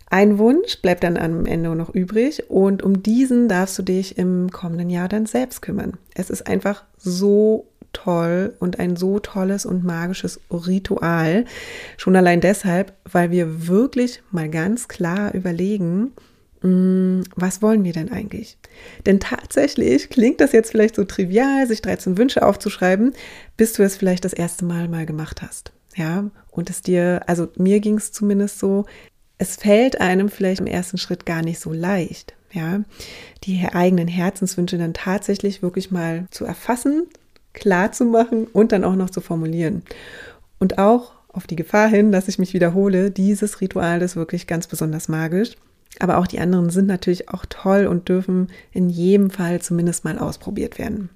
Ein 0.10 0.38
Wunsch 0.38 0.82
bleibt 0.82 1.04
dann 1.04 1.18
am 1.18 1.46
Ende 1.46 1.76
noch 1.76 1.94
übrig 1.94 2.50
und 2.50 2.82
um 2.82 3.04
diesen 3.04 3.50
darfst 3.50 3.78
du 3.78 3.84
dich 3.84 4.18
im 4.18 4.50
kommenden 4.52 4.90
Jahr 4.90 5.10
dann 5.10 5.26
selbst 5.26 5.62
kümmern. 5.62 5.98
Es 6.16 6.30
ist 6.30 6.48
einfach 6.48 6.86
so 6.98 7.68
toll 7.92 8.54
und 8.60 8.80
ein 8.80 8.96
so 8.96 9.20
tolles 9.20 9.66
und 9.66 9.84
magisches 9.84 10.40
Ritual. 10.52 11.46
Schon 11.98 12.16
allein 12.16 12.40
deshalb, 12.40 12.94
weil 13.12 13.32
wir 13.32 13.68
wirklich 13.68 14.22
mal 14.32 14.50
ganz 14.50 14.88
klar 14.88 15.34
überlegen, 15.34 16.14
was 17.36 17.62
wollen 17.62 17.84
wir 17.84 17.94
denn 17.94 18.12
eigentlich? 18.12 18.58
Denn 19.06 19.20
tatsächlich 19.20 20.10
klingt 20.10 20.42
das 20.42 20.52
jetzt 20.52 20.72
vielleicht 20.72 20.96
so 20.96 21.04
trivial, 21.04 21.68
sich 21.68 21.82
13 21.82 22.18
Wünsche 22.18 22.46
aufzuschreiben, 22.46 23.14
bis 23.58 23.74
du 23.74 23.84
es 23.84 23.98
vielleicht 23.98 24.26
das 24.26 24.34
erste 24.34 24.66
Mal 24.66 24.88
mal 24.88 25.06
gemacht 25.06 25.42
hast. 25.42 25.72
Ja, 25.96 26.30
und 26.52 26.70
es 26.70 26.82
dir, 26.82 27.22
also 27.28 27.48
mir 27.58 27.80
ging 27.80 27.98
es 27.98 28.12
zumindest 28.12 28.60
so, 28.60 28.86
es 29.40 29.56
fällt 29.56 30.00
einem 30.00 30.30
vielleicht 30.30 30.62
im 30.62 30.68
ersten 30.68 30.98
Schritt 30.98 31.26
gar 31.26 31.42
nicht 31.42 31.60
so 31.60 31.74
leicht, 31.74 32.36
ja, 32.52 32.82
die 33.44 33.68
eigenen 33.72 34.08
Herzenswünsche 34.08 34.78
dann 34.78 34.94
tatsächlich 34.94 35.62
wirklich 35.62 35.92
mal 35.92 36.28
zu 36.30 36.46
erfassen, 36.46 37.08
klar 37.54 37.92
zu 37.92 38.06
machen 38.06 38.46
und 38.46 38.72
dann 38.72 38.84
auch 38.84 38.96
noch 38.96 39.10
zu 39.10 39.22
formulieren. 39.22 39.84
Und 40.60 40.78
auch 40.78 41.14
auf 41.30 41.48
die 41.48 41.56
Gefahr 41.56 41.88
hin, 41.88 42.12
dass 42.12 42.28
ich 42.28 42.40
mich 42.40 42.54
wiederhole, 42.54 43.12
dieses 43.12 43.62
Ritual 43.62 44.02
ist 44.02 44.16
wirklich 44.16 44.48
ganz 44.48 44.68
besonders 44.68 45.08
magisch 45.08 45.56
aber 46.00 46.18
auch 46.18 46.27
die 46.27 46.39
anderen 46.39 46.70
sind 46.70 46.88
natürlich 46.88 47.30
auch 47.30 47.46
toll 47.48 47.88
und 47.88 48.10
dürfen 48.10 48.50
in 48.72 48.89
jedem 48.89 49.30
Fall 49.30 49.62
zumindest 49.62 50.04
mal 50.04 50.20
ausprobiert 50.20 50.77
werden. 50.77 51.10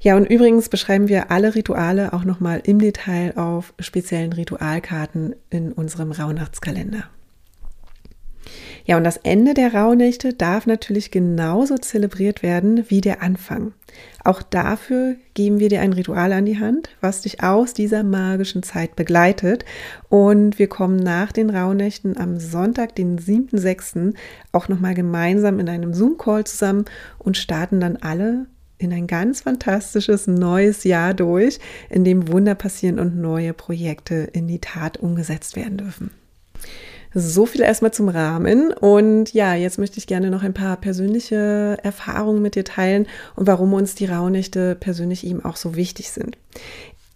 Ja, 0.00 0.16
und 0.16 0.26
übrigens 0.26 0.68
beschreiben 0.68 1.08
wir 1.08 1.30
alle 1.30 1.54
Rituale 1.54 2.12
auch 2.12 2.24
nochmal 2.24 2.60
im 2.64 2.78
Detail 2.78 3.38
auf 3.38 3.72
speziellen 3.78 4.34
Ritualkarten 4.34 5.34
in 5.48 5.72
unserem 5.72 6.12
Rauhnachtskalender. 6.12 7.04
Ja, 8.86 8.98
und 8.98 9.04
das 9.04 9.16
Ende 9.16 9.54
der 9.54 9.72
Rauhnächte 9.72 10.34
darf 10.34 10.66
natürlich 10.66 11.10
genauso 11.10 11.78
zelebriert 11.78 12.42
werden 12.42 12.84
wie 12.88 13.00
der 13.00 13.22
Anfang. 13.22 13.72
Auch 14.22 14.42
dafür 14.42 15.16
geben 15.32 15.58
wir 15.58 15.70
dir 15.70 15.80
ein 15.80 15.94
Ritual 15.94 16.32
an 16.32 16.44
die 16.44 16.58
Hand, 16.58 16.90
was 17.00 17.22
dich 17.22 17.42
aus 17.42 17.72
dieser 17.72 18.02
magischen 18.02 18.62
Zeit 18.62 18.94
begleitet. 18.94 19.64
Und 20.10 20.58
wir 20.58 20.68
kommen 20.68 20.96
nach 20.96 21.32
den 21.32 21.48
Rauhnächten 21.48 22.18
am 22.18 22.38
Sonntag, 22.38 22.94
den 22.94 23.18
7.6., 23.18 24.14
auch 24.52 24.68
nochmal 24.68 24.94
gemeinsam 24.94 25.60
in 25.60 25.68
einem 25.70 25.94
Zoom-Call 25.94 26.44
zusammen 26.44 26.84
und 27.18 27.38
starten 27.38 27.80
dann 27.80 27.96
alle 27.96 28.46
in 28.76 28.92
ein 28.92 29.06
ganz 29.06 29.42
fantastisches 29.42 30.26
neues 30.26 30.84
Jahr 30.84 31.14
durch, 31.14 31.58
in 31.88 32.04
dem 32.04 32.28
Wunder 32.28 32.54
passieren 32.54 32.98
und 32.98 33.16
neue 33.16 33.54
Projekte 33.54 34.28
in 34.32 34.46
die 34.46 34.58
Tat 34.58 34.98
umgesetzt 34.98 35.56
werden 35.56 35.78
dürfen. 35.78 36.10
So 37.14 37.46
viel 37.46 37.62
erstmal 37.62 37.92
zum 37.92 38.08
Rahmen. 38.08 38.72
Und 38.72 39.32
ja, 39.32 39.54
jetzt 39.54 39.78
möchte 39.78 39.98
ich 39.98 40.06
gerne 40.06 40.30
noch 40.30 40.42
ein 40.42 40.54
paar 40.54 40.76
persönliche 40.76 41.78
Erfahrungen 41.82 42.42
mit 42.42 42.56
dir 42.56 42.64
teilen 42.64 43.06
und 43.36 43.46
warum 43.46 43.72
uns 43.72 43.94
die 43.94 44.06
Rauhnächte 44.06 44.74
persönlich 44.74 45.24
eben 45.24 45.44
auch 45.44 45.56
so 45.56 45.76
wichtig 45.76 46.10
sind. 46.10 46.36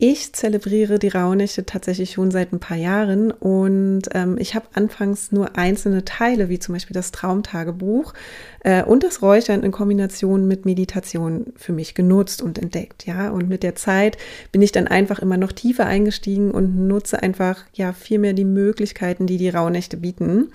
Ich 0.01 0.33
zelebriere 0.33 1.01
die 1.01 1.09
Rauhnächte 1.09 1.67
tatsächlich 1.67 2.13
schon 2.13 2.31
seit 2.31 2.53
ein 2.53 2.61
paar 2.61 2.77
Jahren 2.77 3.33
und 3.33 4.03
ähm, 4.15 4.37
ich 4.39 4.55
habe 4.55 4.67
anfangs 4.75 5.33
nur 5.33 5.59
einzelne 5.59 6.05
Teile, 6.05 6.49
wie 6.49 6.61
zum 6.61 6.75
Beispiel 6.75 6.95
das 6.95 7.11
Traumtagebuch 7.11 8.15
äh, 8.61 8.85
und 8.85 9.03
das 9.03 9.23
Räuchern 9.23 9.65
in 9.65 9.73
Kombination 9.73 10.47
mit 10.47 10.65
Meditation 10.65 11.47
für 11.57 11.73
mich 11.73 11.97
genutzt 11.97 12.43
und 12.43 12.61
entdeckt. 12.61 13.07
Ja, 13.07 13.31
und 13.31 13.49
mit 13.49 13.65
der 13.65 13.75
Zeit 13.75 14.19
bin 14.53 14.63
ich 14.63 14.71
dann 14.71 14.87
einfach 14.87 15.19
immer 15.19 15.37
noch 15.37 15.51
tiefer 15.51 15.87
eingestiegen 15.87 16.53
und 16.53 16.87
nutze 16.87 17.21
einfach 17.21 17.65
ja 17.73 17.93
viel 17.93 18.21
mehr 18.21 18.35
die 18.35 18.45
Möglichkeiten, 18.45 19.27
die 19.27 19.37
die 19.37 19.51
Rauhnächte 19.51 19.97
bieten. 19.97 20.53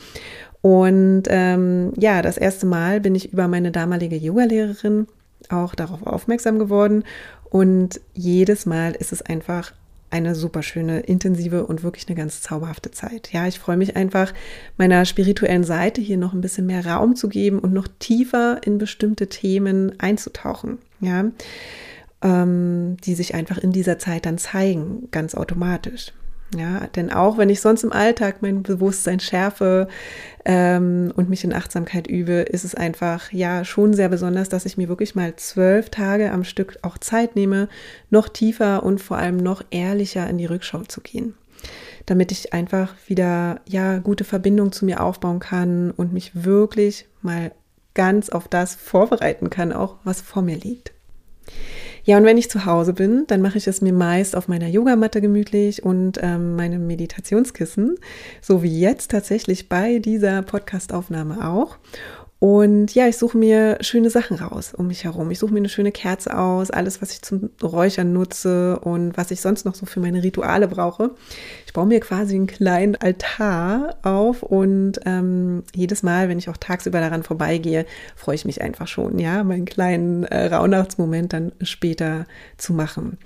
Und 0.62 1.24
ähm, 1.28 1.92
ja, 1.98 2.22
das 2.22 2.38
erste 2.38 2.66
Mal 2.66 3.02
bin 3.02 3.14
ich 3.14 3.34
über 3.34 3.50
meine 3.50 3.72
damalige 3.72 4.16
Yogalehrerin 4.16 5.08
auch 5.50 5.76
darauf 5.76 6.08
aufmerksam 6.08 6.60
geworden 6.60 7.04
und 7.54 8.02
jedes 8.16 8.66
Mal 8.66 8.94
ist 8.94 9.12
es 9.12 9.22
einfach 9.22 9.74
eine 10.10 10.34
super 10.34 10.64
schöne, 10.64 11.02
intensive 11.02 11.68
und 11.68 11.84
wirklich 11.84 12.08
eine 12.08 12.16
ganz 12.16 12.42
zauberhafte 12.42 12.90
Zeit. 12.90 13.32
Ja, 13.32 13.46
ich 13.46 13.60
freue 13.60 13.78
mich 13.78 13.96
einfach, 13.96 14.34
meiner 14.76 15.06
spirituellen 15.06 15.64
Seite 15.64 16.02
hier 16.02 16.18
noch 16.18 16.34
ein 16.34 16.42
bisschen 16.42 16.66
mehr 16.66 16.84
Raum 16.84 17.16
zu 17.16 17.30
geben 17.30 17.60
und 17.60 17.72
noch 17.72 17.88
tiefer 18.00 18.60
in 18.66 18.80
bestimmte 18.80 19.30
Themen 19.30 20.00
einzutauchen. 20.00 20.80
Ja, 21.00 21.26
ähm, 22.24 22.98
die 23.04 23.14
sich 23.14 23.36
einfach 23.36 23.60
in 23.60 23.72
dieser 23.72 24.00
Zeit 24.00 24.26
dann 24.26 24.40
zeigen, 24.40 25.10
ganz 25.12 25.36
automatisch. 25.36 26.12
Ja, 26.56 26.88
denn 26.96 27.12
auch 27.12 27.38
wenn 27.38 27.50
ich 27.50 27.62
sonst 27.62 27.84
im 27.84 27.92
Alltag 27.92 28.42
mein 28.42 28.64
Bewusstsein 28.64 29.20
schärfe 29.20 29.88
ähm, 30.46 31.12
und 31.16 31.30
mich 31.30 31.44
in 31.44 31.54
Achtsamkeit 31.54 32.08
übe, 32.08 32.34
ist 32.34 32.64
es 32.64 32.76
einfach 32.76 33.32
ja 33.32 33.66
schon 33.66 33.94
sehr 33.94 34.10
besonders, 34.10 34.50
dass 34.50 34.66
ich 34.66 34.78
mir 34.78 34.90
wirklich 34.90 35.16
mal 35.16 35.36
zwölf 35.36 35.90
Tage 35.90 36.32
am 36.32 36.44
Stück 36.44 36.78
auch 36.82 36.98
Zeit 36.98 37.36
nehme, 37.36 37.70
noch 38.10 38.30
tiefer 38.30 38.84
und 38.84 39.02
vor 39.02 39.18
allem 39.18 39.38
noch 39.38 39.64
ehrlicher 39.72 40.30
in 40.30 40.38
die 40.38 40.46
Rückschau 40.46 40.84
zu 40.84 41.02
gehen. 41.02 41.36
Damit 42.06 42.32
ich 42.32 42.54
einfach 42.54 42.94
wieder 43.08 43.62
ja 43.68 44.00
gute 44.00 44.24
Verbindung 44.24 44.72
zu 44.72 44.86
mir 44.86 45.02
aufbauen 45.02 45.40
kann 45.40 45.92
und 45.92 46.14
mich 46.14 46.44
wirklich 46.44 47.08
mal 47.22 47.52
ganz 47.94 48.30
auf 48.30 48.48
das 48.48 48.76
vorbereiten 48.76 49.50
kann, 49.50 49.72
auch 49.72 49.98
was 50.04 50.22
vor 50.22 50.42
mir 50.42 50.58
liegt. 50.58 50.92
Ja, 52.06 52.18
und 52.18 52.26
wenn 52.26 52.38
ich 52.38 52.50
zu 52.50 52.66
Hause 52.66 52.94
bin, 52.94 53.24
dann 53.28 53.42
mache 53.42 53.58
ich 53.58 53.68
es 53.68 53.82
mir 53.82 53.94
meist 53.94 54.36
auf 54.36 54.50
meiner 54.50 54.68
Yogamatte 54.68 55.22
gemütlich 55.22 55.84
und 55.84 56.20
ähm, 56.22 56.56
meinem 56.56 56.86
Meditationskissen, 56.86 57.96
so 58.42 58.62
wie 58.62 58.80
jetzt 58.80 59.12
tatsächlich 59.12 59.70
bei 59.70 60.00
dieser 60.00 60.42
Podcastaufnahme 60.42 61.50
auch. 61.50 61.78
Und 62.44 62.94
ja, 62.94 63.08
ich 63.08 63.16
suche 63.16 63.38
mir 63.38 63.78
schöne 63.80 64.10
Sachen 64.10 64.36
raus 64.36 64.74
um 64.74 64.88
mich 64.88 65.06
herum. 65.06 65.32
Ich 65.32 65.40
suche 65.40 65.54
mir 65.54 65.60
eine 65.60 65.70
schöne 65.70 65.94
Kerze 65.94 66.38
aus, 66.38 66.72
alles, 66.72 67.02
was 67.02 67.14
ich 67.14 67.22
zum 67.22 67.52
Räuchern 67.64 68.12
nutze 68.12 68.80
und 68.82 69.16
was 69.16 69.32
ich 69.32 69.40
sonst 69.40 69.64
noch 69.64 69.76
so 69.76 69.86
für 69.86 70.02
meine 70.02 70.22
Rituale 70.22 70.68
brauche. 70.68 71.12
Ich 71.66 71.72
baue 71.72 71.86
mir 71.86 72.02
quasi 72.02 72.36
einen 72.36 72.48
kleinen 72.48 72.98
Altar 72.98 73.96
auf 74.04 74.44
und 74.44 75.00
ähm, 75.06 75.64
jedes 75.74 76.04
Mal, 76.04 76.28
wenn 76.28 76.38
ich 76.38 76.50
auch 76.50 76.58
tagsüber 76.58 77.00
daran 77.00 77.24
vorbeigehe, 77.24 77.86
freue 78.18 78.36
ich 78.36 78.44
mich 78.44 78.62
einfach 78.62 78.90
schon, 78.90 79.20
ja, 79.20 79.46
meinen 79.46 79.64
kleinen 79.64 80.26
äh, 80.26 80.48
Rauhnachtsmoment 80.48 81.32
dann 81.32 81.54
später 81.62 82.26
zu 82.58 82.74
machen. 82.74 83.20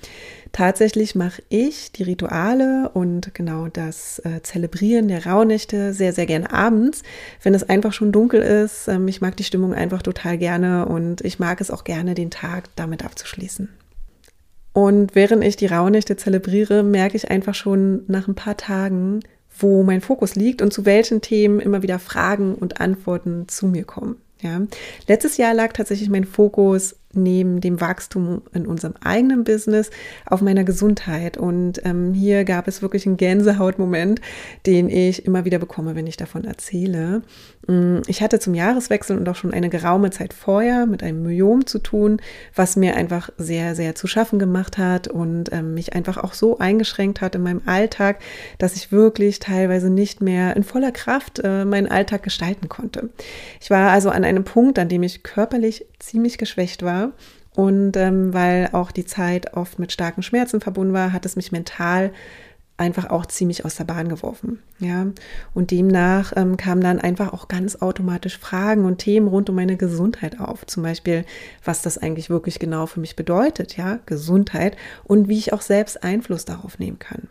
Tatsächlich 0.51 1.15
mache 1.15 1.41
ich 1.49 1.91
die 1.91 2.03
Rituale 2.03 2.89
und 2.93 3.33
genau 3.33 3.67
das 3.67 4.19
äh, 4.19 4.41
Zelebrieren 4.41 5.07
der 5.07 5.25
Rauhnächte 5.25 5.93
sehr, 5.93 6.13
sehr 6.13 6.25
gerne 6.25 6.51
abends, 6.51 7.03
wenn 7.43 7.53
es 7.53 7.67
einfach 7.67 7.93
schon 7.93 8.11
dunkel 8.11 8.41
ist. 8.41 8.87
Ähm, 8.87 9.07
ich 9.07 9.21
mag 9.21 9.35
die 9.37 9.43
Stimmung 9.43 9.73
einfach 9.73 10.01
total 10.01 10.37
gerne 10.37 10.85
und 10.85 11.21
ich 11.21 11.39
mag 11.39 11.61
es 11.61 11.71
auch 11.71 11.83
gerne, 11.83 12.15
den 12.15 12.31
Tag 12.31 12.65
damit 12.75 13.03
abzuschließen. 13.03 13.69
Und 14.73 15.15
während 15.15 15.43
ich 15.43 15.55
die 15.55 15.65
Rauhnächte 15.65 16.17
zelebriere, 16.17 16.83
merke 16.83 17.17
ich 17.17 17.31
einfach 17.31 17.55
schon 17.55 18.03
nach 18.07 18.27
ein 18.27 18.35
paar 18.35 18.57
Tagen, 18.57 19.21
wo 19.59 19.83
mein 19.83 20.01
Fokus 20.01 20.35
liegt 20.35 20.61
und 20.61 20.71
zu 20.71 20.85
welchen 20.85 21.21
Themen 21.21 21.59
immer 21.59 21.81
wieder 21.81 21.97
Fragen 21.97 22.53
und 22.53 22.79
Antworten 22.79 23.47
zu 23.47 23.67
mir 23.67 23.85
kommen. 23.85 24.17
Ja. 24.41 24.61
Letztes 25.07 25.37
Jahr 25.37 25.53
lag 25.53 25.73
tatsächlich 25.73 26.09
mein 26.09 26.25
Fokus 26.25 26.95
neben 27.13 27.61
dem 27.61 27.79
Wachstum 27.79 28.41
in 28.53 28.67
unserem 28.67 28.93
eigenen 29.03 29.43
Business 29.43 29.89
auf 30.25 30.41
meiner 30.41 30.63
Gesundheit. 30.63 31.37
Und 31.37 31.81
ähm, 31.85 32.13
hier 32.13 32.43
gab 32.43 32.67
es 32.67 32.81
wirklich 32.81 33.05
einen 33.05 33.17
Gänsehautmoment, 33.17 34.21
den 34.65 34.89
ich 34.89 35.25
immer 35.25 35.45
wieder 35.45 35.59
bekomme, 35.59 35.95
wenn 35.95 36.07
ich 36.07 36.17
davon 36.17 36.43
erzähle. 36.43 37.21
Mm, 37.67 37.99
ich 38.07 38.21
hatte 38.21 38.39
zum 38.39 38.53
Jahreswechsel 38.53 39.17
und 39.17 39.27
auch 39.29 39.35
schon 39.35 39.53
eine 39.53 39.69
geraume 39.69 40.09
Zeit 40.09 40.33
vorher 40.33 40.85
mit 40.85 41.01
einem 41.01 41.23
Myom 41.23 41.65
zu 41.65 41.79
tun, 41.79 42.21
was 42.55 42.75
mir 42.75 42.95
einfach 42.95 43.29
sehr, 43.37 43.75
sehr 43.75 43.95
zu 43.95 44.07
schaffen 44.07 44.37
gemacht 44.37 44.77
hat 44.77 45.07
und 45.07 45.51
ähm, 45.53 45.73
mich 45.73 45.93
einfach 45.93 46.17
auch 46.17 46.33
so 46.33 46.59
eingeschränkt 46.59 47.21
hat 47.21 47.35
in 47.35 47.43
meinem 47.43 47.61
Alltag, 47.65 48.19
dass 48.57 48.75
ich 48.75 48.91
wirklich 48.91 49.39
teilweise 49.39 49.89
nicht 49.89 50.21
mehr 50.21 50.55
in 50.55 50.63
voller 50.63 50.91
Kraft 50.91 51.39
äh, 51.43 51.65
meinen 51.65 51.87
Alltag 51.87 52.23
gestalten 52.23 52.67
konnte. 52.69 53.09
Ich 53.61 53.69
war 53.69 53.91
also 53.91 54.09
an 54.09 54.23
einem 54.23 54.43
Punkt, 54.43 54.77
an 54.77 54.89
dem 54.89 55.03
ich 55.03 55.23
körperlich 55.23 55.85
ziemlich 55.99 56.37
geschwächt 56.37 56.83
war. 56.83 57.11
Und 57.55 57.97
ähm, 57.97 58.33
weil 58.33 58.69
auch 58.73 58.91
die 58.91 59.05
Zeit 59.05 59.55
oft 59.55 59.79
mit 59.79 59.91
starken 59.91 60.21
Schmerzen 60.21 60.61
verbunden 60.61 60.93
war, 60.93 61.11
hat 61.11 61.25
es 61.25 61.35
mich 61.35 61.51
mental 61.51 62.11
einfach 62.77 63.09
auch 63.09 63.25
ziemlich 63.25 63.65
aus 63.65 63.75
der 63.75 63.85
Bahn 63.85 64.07
geworfen. 64.07 64.61
Ja, 64.79 65.07
und 65.55 65.71
demnach 65.71 66.33
ähm, 66.35 66.57
kamen 66.57 66.81
dann 66.81 66.99
einfach 66.99 67.33
auch 67.33 67.47
ganz 67.47 67.77
automatisch 67.77 68.37
Fragen 68.37 68.85
und 68.85 68.99
Themen 68.99 69.27
rund 69.27 69.49
um 69.49 69.55
meine 69.55 69.77
Gesundheit 69.77 70.39
auf. 70.39 70.65
Zum 70.67 70.83
Beispiel, 70.83 71.25
was 71.65 71.81
das 71.81 71.97
eigentlich 71.97 72.29
wirklich 72.29 72.59
genau 72.59 72.85
für 72.85 72.99
mich 72.99 73.15
bedeutet, 73.15 73.75
ja, 73.75 73.99
Gesundheit 74.05 74.77
und 75.03 75.27
wie 75.27 75.39
ich 75.39 75.53
auch 75.53 75.61
selbst 75.61 76.03
Einfluss 76.03 76.45
darauf 76.45 76.77
nehmen 76.77 76.99
kann. 76.99 77.27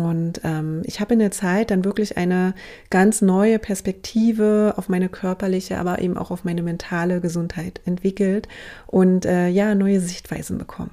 Und 0.00 0.40
ähm, 0.44 0.82
ich 0.84 1.00
habe 1.00 1.14
in 1.14 1.20
der 1.20 1.30
Zeit 1.30 1.70
dann 1.70 1.84
wirklich 1.84 2.16
eine 2.16 2.54
ganz 2.90 3.22
neue 3.22 3.58
Perspektive 3.58 4.74
auf 4.76 4.88
meine 4.88 5.08
körperliche, 5.08 5.78
aber 5.78 6.00
eben 6.00 6.16
auch 6.16 6.30
auf 6.30 6.44
meine 6.44 6.62
mentale 6.62 7.20
Gesundheit 7.20 7.80
entwickelt 7.84 8.48
und 8.86 9.24
äh, 9.24 9.48
ja, 9.48 9.74
neue 9.74 10.00
Sichtweisen 10.00 10.58
bekommen. 10.58 10.90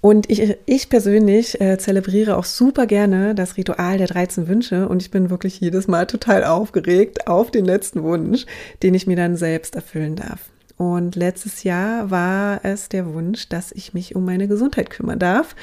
Und 0.00 0.30
ich, 0.30 0.56
ich 0.66 0.88
persönlich 0.88 1.60
äh, 1.60 1.76
zelebriere 1.76 2.36
auch 2.36 2.44
super 2.44 2.86
gerne 2.86 3.34
das 3.34 3.56
Ritual 3.56 3.98
der 3.98 4.06
13 4.06 4.46
Wünsche 4.46 4.88
und 4.88 5.02
ich 5.02 5.10
bin 5.10 5.30
wirklich 5.30 5.60
jedes 5.60 5.88
Mal 5.88 6.06
total 6.06 6.44
aufgeregt 6.44 7.26
auf 7.26 7.50
den 7.50 7.64
letzten 7.64 8.04
Wunsch, 8.04 8.46
den 8.82 8.94
ich 8.94 9.06
mir 9.06 9.16
dann 9.16 9.36
selbst 9.36 9.74
erfüllen 9.74 10.14
darf. 10.14 10.50
Und 10.78 11.16
letztes 11.16 11.64
Jahr 11.64 12.10
war 12.10 12.64
es 12.64 12.88
der 12.88 13.12
Wunsch, 13.12 13.48
dass 13.48 13.72
ich 13.72 13.94
mich 13.94 14.14
um 14.14 14.24
meine 14.24 14.46
Gesundheit 14.48 14.90
kümmern 14.90 15.18
darf 15.18 15.56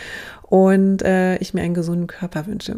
und 0.43 1.01
äh, 1.01 1.37
ich 1.37 1.53
mir 1.53 1.61
einen 1.61 1.73
gesunden 1.73 2.07
Körper 2.07 2.45
wünsche. 2.45 2.77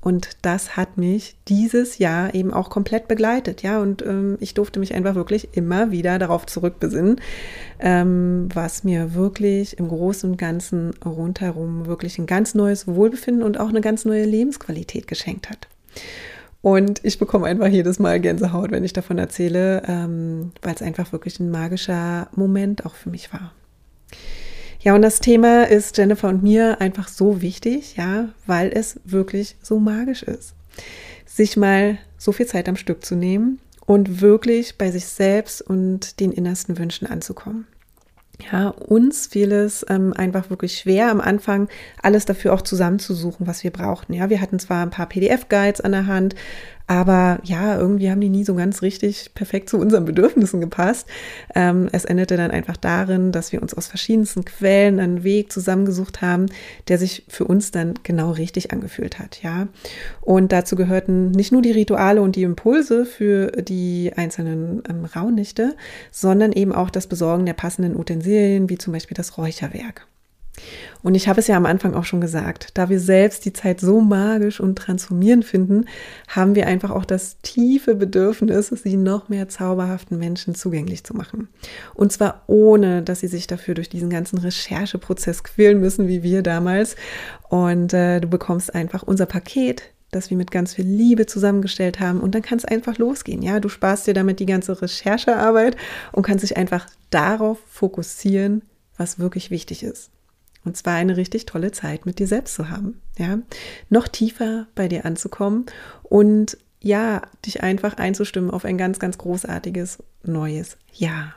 Und 0.00 0.30
das 0.42 0.76
hat 0.76 0.96
mich 0.96 1.36
dieses 1.46 1.98
Jahr 1.98 2.34
eben 2.34 2.52
auch 2.52 2.70
komplett 2.70 3.06
begleitet, 3.06 3.62
ja. 3.62 3.80
Und 3.80 4.02
ähm, 4.02 4.36
ich 4.40 4.54
durfte 4.54 4.80
mich 4.80 4.94
einfach 4.94 5.14
wirklich 5.14 5.50
immer 5.52 5.92
wieder 5.92 6.18
darauf 6.18 6.44
zurückbesinnen, 6.46 7.20
ähm, 7.78 8.48
was 8.52 8.82
mir 8.82 9.14
wirklich 9.14 9.78
im 9.78 9.88
Großen 9.88 10.30
und 10.30 10.36
Ganzen 10.38 10.92
rundherum 11.04 11.86
wirklich 11.86 12.18
ein 12.18 12.26
ganz 12.26 12.54
neues 12.54 12.88
Wohlbefinden 12.88 13.44
und 13.44 13.60
auch 13.60 13.68
eine 13.68 13.80
ganz 13.80 14.04
neue 14.04 14.24
Lebensqualität 14.24 15.06
geschenkt 15.06 15.48
hat. 15.50 15.68
Und 16.62 17.04
ich 17.04 17.18
bekomme 17.18 17.46
einfach 17.46 17.66
jedes 17.66 17.98
Mal 17.98 18.20
Gänsehaut, 18.20 18.70
wenn 18.70 18.84
ich 18.84 18.92
davon 18.92 19.18
erzähle, 19.18 19.82
ähm, 19.86 20.52
weil 20.62 20.74
es 20.74 20.82
einfach 20.82 21.12
wirklich 21.12 21.40
ein 21.40 21.50
magischer 21.50 22.28
Moment 22.36 22.86
auch 22.86 22.94
für 22.94 23.10
mich 23.10 23.32
war. 23.32 23.52
Ja, 24.80 24.94
und 24.94 25.02
das 25.02 25.20
Thema 25.20 25.64
ist 25.64 25.98
Jennifer 25.98 26.28
und 26.28 26.42
mir 26.42 26.80
einfach 26.80 27.08
so 27.08 27.42
wichtig, 27.42 27.96
ja, 27.96 28.28
weil 28.46 28.70
es 28.72 29.00
wirklich 29.04 29.56
so 29.60 29.78
magisch 29.78 30.22
ist. 30.22 30.54
Sich 31.26 31.56
mal 31.56 31.98
so 32.16 32.32
viel 32.32 32.46
Zeit 32.46 32.68
am 32.68 32.76
Stück 32.76 33.04
zu 33.04 33.16
nehmen 33.16 33.58
und 33.86 34.20
wirklich 34.20 34.78
bei 34.78 34.90
sich 34.90 35.06
selbst 35.06 35.62
und 35.62 36.20
den 36.20 36.30
innersten 36.30 36.78
Wünschen 36.78 37.06
anzukommen. 37.06 37.66
Ja, 38.50 38.68
uns 38.68 39.26
fiel 39.26 39.52
es 39.52 39.84
ähm, 39.88 40.12
einfach 40.12 40.50
wirklich 40.50 40.78
schwer 40.78 41.10
am 41.10 41.20
Anfang, 41.20 41.68
alles 42.02 42.24
dafür 42.24 42.54
auch 42.54 42.62
zusammenzusuchen, 42.62 43.46
was 43.46 43.62
wir 43.62 43.70
brauchten. 43.70 44.14
Ja, 44.14 44.30
wir 44.30 44.40
hatten 44.40 44.58
zwar 44.58 44.82
ein 44.82 44.90
paar 44.90 45.06
PDF-Guides 45.06 45.80
an 45.80 45.92
der 45.92 46.06
Hand, 46.06 46.34
aber 46.86 47.40
ja, 47.44 47.78
irgendwie 47.78 48.10
haben 48.10 48.20
die 48.20 48.28
nie 48.28 48.44
so 48.44 48.54
ganz 48.54 48.82
richtig 48.82 49.34
perfekt 49.34 49.68
zu 49.68 49.78
unseren 49.78 50.04
Bedürfnissen 50.04 50.60
gepasst. 50.60 51.06
Ähm, 51.54 51.88
es 51.92 52.04
endete 52.04 52.36
dann 52.36 52.50
einfach 52.50 52.76
darin, 52.76 53.32
dass 53.32 53.52
wir 53.52 53.62
uns 53.62 53.74
aus 53.74 53.86
verschiedensten 53.86 54.44
Quellen 54.44 55.00
einen 55.00 55.24
Weg 55.24 55.52
zusammengesucht 55.52 56.22
haben, 56.22 56.46
der 56.88 56.98
sich 56.98 57.24
für 57.28 57.44
uns 57.44 57.70
dann 57.70 57.94
genau 58.02 58.32
richtig 58.32 58.72
angefühlt 58.72 59.18
hat. 59.18 59.42
Ja, 59.42 59.68
und 60.20 60.52
dazu 60.52 60.76
gehörten 60.76 61.30
nicht 61.30 61.52
nur 61.52 61.62
die 61.62 61.72
Rituale 61.72 62.22
und 62.22 62.36
die 62.36 62.42
Impulse 62.42 63.04
für 63.04 63.48
die 63.52 64.12
einzelnen 64.14 64.82
ähm, 64.88 65.04
Raunichte, 65.04 65.76
sondern 66.10 66.52
eben 66.52 66.72
auch 66.72 66.90
das 66.90 67.06
Besorgen 67.06 67.46
der 67.46 67.54
passenden 67.54 67.96
Utensilien, 67.96 68.68
wie 68.68 68.78
zum 68.78 68.92
Beispiel 68.92 69.16
das 69.16 69.38
Räucherwerk. 69.38 70.06
Und 71.02 71.14
ich 71.16 71.28
habe 71.28 71.40
es 71.40 71.48
ja 71.48 71.56
am 71.56 71.66
Anfang 71.66 71.94
auch 71.94 72.04
schon 72.04 72.20
gesagt, 72.20 72.68
da 72.74 72.88
wir 72.88 73.00
selbst 73.00 73.44
die 73.44 73.52
Zeit 73.52 73.80
so 73.80 74.00
magisch 74.00 74.60
und 74.60 74.76
transformierend 74.76 75.44
finden, 75.44 75.86
haben 76.28 76.54
wir 76.54 76.66
einfach 76.66 76.90
auch 76.90 77.04
das 77.04 77.38
tiefe 77.42 77.94
Bedürfnis, 77.94 78.68
sie 78.68 78.96
noch 78.96 79.28
mehr 79.28 79.48
zauberhaften 79.48 80.18
Menschen 80.18 80.54
zugänglich 80.54 81.04
zu 81.04 81.14
machen. 81.14 81.48
Und 81.94 82.12
zwar 82.12 82.42
ohne, 82.46 83.02
dass 83.02 83.20
sie 83.20 83.28
sich 83.28 83.46
dafür 83.46 83.74
durch 83.74 83.88
diesen 83.88 84.10
ganzen 84.10 84.38
Rechercheprozess 84.38 85.42
quälen 85.42 85.80
müssen, 85.80 86.06
wie 86.06 86.22
wir 86.22 86.42
damals. 86.42 86.96
Und 87.48 87.92
äh, 87.92 88.20
du 88.20 88.28
bekommst 88.28 88.74
einfach 88.74 89.02
unser 89.02 89.26
Paket, 89.26 89.82
das 90.12 90.30
wir 90.30 90.36
mit 90.36 90.50
ganz 90.50 90.74
viel 90.74 90.86
Liebe 90.86 91.26
zusammengestellt 91.26 91.98
haben. 91.98 92.20
Und 92.20 92.34
dann 92.34 92.42
kann 92.42 92.58
es 92.58 92.64
einfach 92.64 92.98
losgehen. 92.98 93.42
Ja, 93.42 93.58
du 93.58 93.68
sparst 93.68 94.06
dir 94.06 94.14
damit 94.14 94.38
die 94.38 94.46
ganze 94.46 94.80
Recherchearbeit 94.80 95.76
und 96.12 96.22
kannst 96.22 96.44
dich 96.44 96.56
einfach 96.56 96.86
darauf 97.10 97.58
fokussieren, 97.66 98.62
was 98.96 99.18
wirklich 99.18 99.50
wichtig 99.50 99.82
ist. 99.82 100.11
Und 100.64 100.76
zwar 100.76 100.94
eine 100.94 101.16
richtig 101.16 101.46
tolle 101.46 101.72
Zeit 101.72 102.06
mit 102.06 102.18
dir 102.18 102.26
selbst 102.26 102.54
zu 102.54 102.70
haben. 102.70 103.00
Ja, 103.18 103.38
noch 103.88 104.08
tiefer 104.08 104.66
bei 104.74 104.88
dir 104.88 105.04
anzukommen 105.04 105.66
und 106.02 106.56
ja, 106.80 107.22
dich 107.46 107.62
einfach 107.62 107.96
einzustimmen 107.96 108.50
auf 108.50 108.64
ein 108.64 108.78
ganz, 108.78 108.98
ganz 108.98 109.18
großartiges 109.18 109.98
neues 110.24 110.76
Ja. 110.92 111.34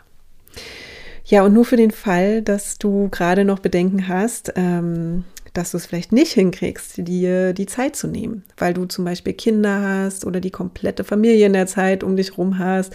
Ja, 1.28 1.44
und 1.44 1.54
nur 1.54 1.66
für 1.66 1.78
den 1.78 1.92
Fall, 1.92 2.44
dass 2.44 2.78
du 2.78 3.10
gerade 3.10 3.46
noch 3.46 3.60
Bedenken 3.60 4.08
hast, 4.08 4.54
ähm, 4.56 5.24
dass 5.54 5.72
du 5.72 5.78
es 5.78 5.88
vielleicht 5.88 6.12
nicht 6.12 6.34
hinkriegst, 6.34 6.98
dir 6.98 7.54
die 7.54 7.66
Zeit 7.66 7.96
zu 7.96 8.08
nehmen, 8.08 8.44
weil 8.58 8.74
du 8.74 8.86
zum 8.86 9.06
Beispiel 9.06 9.34
Kinder 9.34 9.82
hast 9.82 10.26
oder 10.26 10.40
die 10.40 10.52
komplette 10.52 11.04
Familie 11.04 11.48
in 11.48 11.54
der 11.54 11.66
Zeit 11.66 12.04
um 12.04 12.16
dich 12.16 12.38
rum 12.38 12.60
hast 12.60 12.94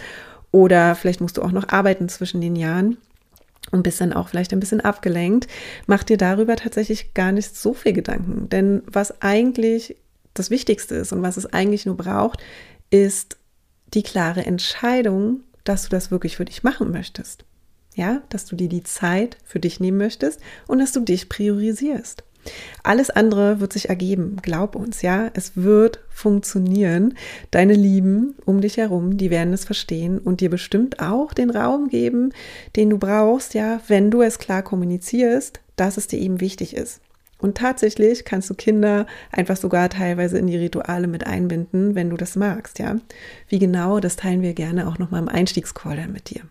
oder 0.51 0.95
vielleicht 0.95 1.19
musst 1.21 1.37
du 1.37 1.41
auch 1.41 1.51
noch 1.51 1.69
arbeiten 1.69 2.07
zwischen 2.07 2.39
den 2.39 2.55
Jahren 2.55 2.97
und 3.71 3.83
bist 3.83 4.01
dann 4.01 4.13
auch 4.13 4.27
vielleicht 4.27 4.53
ein 4.53 4.59
bisschen 4.59 4.81
abgelenkt, 4.81 5.47
mach 5.87 6.03
dir 6.03 6.17
darüber 6.17 6.55
tatsächlich 6.55 7.13
gar 7.13 7.31
nicht 7.31 7.55
so 7.55 7.73
viel 7.73 7.93
Gedanken. 7.93 8.49
Denn 8.49 8.83
was 8.85 9.21
eigentlich 9.21 9.97
das 10.33 10.49
Wichtigste 10.49 10.95
ist 10.95 11.11
und 11.11 11.21
was 11.21 11.37
es 11.37 11.47
eigentlich 11.47 11.85
nur 11.85 11.97
braucht, 11.97 12.41
ist 12.89 13.37
die 13.93 14.03
klare 14.03 14.45
Entscheidung, 14.45 15.41
dass 15.63 15.83
du 15.83 15.89
das 15.89 16.11
wirklich 16.11 16.37
für 16.37 16.45
dich 16.45 16.63
machen 16.63 16.91
möchtest. 16.91 17.45
Ja, 17.95 18.21
dass 18.29 18.45
du 18.45 18.55
dir 18.55 18.69
die 18.69 18.83
Zeit 18.83 19.37
für 19.43 19.59
dich 19.59 19.81
nehmen 19.81 19.97
möchtest 19.97 20.39
und 20.67 20.79
dass 20.79 20.93
du 20.93 21.01
dich 21.01 21.27
priorisierst. 21.27 22.23
Alles 22.83 23.09
andere 23.09 23.59
wird 23.59 23.73
sich 23.73 23.89
ergeben, 23.89 24.37
glaub 24.41 24.75
uns, 24.75 25.01
ja, 25.01 25.29
es 25.33 25.55
wird 25.55 25.99
funktionieren. 26.09 27.15
Deine 27.51 27.73
Lieben 27.73 28.35
um 28.45 28.61
dich 28.61 28.77
herum, 28.77 29.17
die 29.17 29.29
werden 29.29 29.53
es 29.53 29.65
verstehen 29.65 30.17
und 30.17 30.41
dir 30.41 30.49
bestimmt 30.49 30.99
auch 30.99 31.33
den 31.33 31.49
Raum 31.49 31.89
geben, 31.89 32.33
den 32.75 32.89
du 32.89 32.97
brauchst, 32.97 33.53
ja, 33.53 33.81
wenn 33.87 34.11
du 34.11 34.21
es 34.21 34.39
klar 34.39 34.63
kommunizierst, 34.63 35.59
dass 35.75 35.97
es 35.97 36.07
dir 36.07 36.19
eben 36.19 36.41
wichtig 36.41 36.75
ist. 36.75 37.01
Und 37.37 37.57
tatsächlich 37.57 38.23
kannst 38.23 38.49
du 38.49 38.53
Kinder 38.53 39.07
einfach 39.31 39.57
sogar 39.57 39.89
teilweise 39.89 40.37
in 40.37 40.45
die 40.45 40.57
Rituale 40.57 41.07
mit 41.07 41.25
einbinden, 41.25 41.95
wenn 41.95 42.11
du 42.11 42.17
das 42.17 42.35
magst, 42.35 42.77
ja. 42.77 42.97
Wie 43.47 43.59
genau, 43.59 43.99
das 43.99 44.15
teilen 44.15 44.43
wir 44.43 44.53
gerne 44.53 44.87
auch 44.87 44.99
nochmal 44.99 45.21
im 45.21 45.29
Einstiegscall 45.29 46.07
mit 46.07 46.29
dir. 46.29 46.41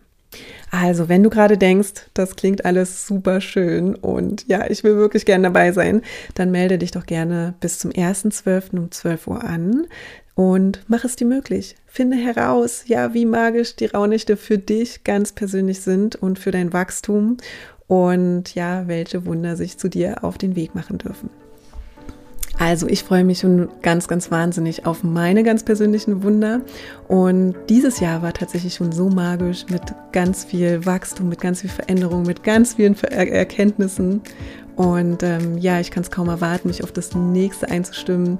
Also, 0.71 1.09
wenn 1.09 1.23
du 1.23 1.29
gerade 1.29 1.57
denkst, 1.57 2.07
das 2.13 2.35
klingt 2.35 2.63
alles 2.63 3.05
super 3.05 3.41
schön 3.41 3.95
und 3.95 4.47
ja, 4.47 4.69
ich 4.69 4.83
will 4.83 4.95
wirklich 4.95 5.25
gerne 5.25 5.43
dabei 5.43 5.73
sein, 5.73 6.01
dann 6.35 6.51
melde 6.51 6.77
dich 6.77 6.91
doch 6.91 7.05
gerne 7.05 7.53
bis 7.59 7.79
zum 7.79 7.91
1.12. 7.91 8.77
um 8.77 8.91
12 8.91 9.27
Uhr 9.27 9.43
an 9.43 9.87
und 10.35 10.83
mach 10.87 11.03
es 11.03 11.17
dir 11.17 11.27
möglich. 11.27 11.75
Finde 11.85 12.15
heraus, 12.15 12.83
ja, 12.87 13.13
wie 13.13 13.25
magisch 13.25 13.75
die 13.75 13.87
Raunächte 13.87 14.37
für 14.37 14.57
dich 14.57 15.03
ganz 15.03 15.33
persönlich 15.33 15.81
sind 15.81 16.15
und 16.15 16.39
für 16.39 16.51
dein 16.51 16.71
Wachstum 16.71 17.37
und 17.87 18.55
ja, 18.55 18.87
welche 18.87 19.25
Wunder 19.25 19.57
sich 19.57 19.77
zu 19.77 19.89
dir 19.89 20.23
auf 20.23 20.37
den 20.37 20.55
Weg 20.55 20.73
machen 20.73 20.97
dürfen. 20.97 21.29
Also 22.61 22.85
ich 22.85 23.03
freue 23.03 23.23
mich 23.23 23.39
schon 23.39 23.69
ganz, 23.81 24.07
ganz 24.07 24.29
wahnsinnig 24.29 24.85
auf 24.85 25.03
meine 25.03 25.41
ganz 25.41 25.63
persönlichen 25.63 26.21
Wunder. 26.21 26.61
Und 27.07 27.55
dieses 27.69 27.99
Jahr 27.99 28.21
war 28.21 28.33
tatsächlich 28.33 28.75
schon 28.75 28.91
so 28.91 29.09
magisch 29.09 29.65
mit 29.71 29.81
ganz 30.11 30.43
viel 30.43 30.85
Wachstum, 30.85 31.27
mit 31.27 31.41
ganz 31.41 31.61
viel 31.61 31.71
Veränderung, 31.71 32.21
mit 32.21 32.43
ganz 32.43 32.75
vielen 32.75 32.95
Erkenntnissen. 33.01 34.21
Und 34.75 35.23
ähm, 35.23 35.57
ja, 35.57 35.79
ich 35.79 35.89
kann 35.89 36.03
es 36.03 36.11
kaum 36.11 36.29
erwarten, 36.29 36.67
mich 36.67 36.83
auf 36.83 36.91
das 36.91 37.15
nächste 37.15 37.67
einzustimmen. 37.67 38.37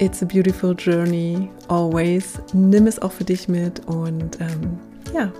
It's 0.00 0.20
a 0.20 0.26
beautiful 0.26 0.74
journey, 0.76 1.48
always. 1.68 2.40
Nimm 2.52 2.88
es 2.88 3.00
auch 3.00 3.12
für 3.12 3.24
dich 3.24 3.46
mit 3.46 3.86
und 3.86 4.40
ähm, 4.40 4.80
ja, 5.14 5.32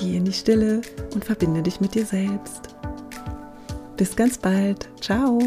geh 0.00 0.16
in 0.16 0.24
die 0.24 0.32
Stille 0.32 0.80
und 1.12 1.26
verbinde 1.26 1.60
dich 1.60 1.78
mit 1.82 1.94
dir 1.94 2.06
selbst. 2.06 2.74
Bis 3.98 4.16
ganz 4.16 4.38
bald. 4.38 4.88
Ciao. 5.02 5.38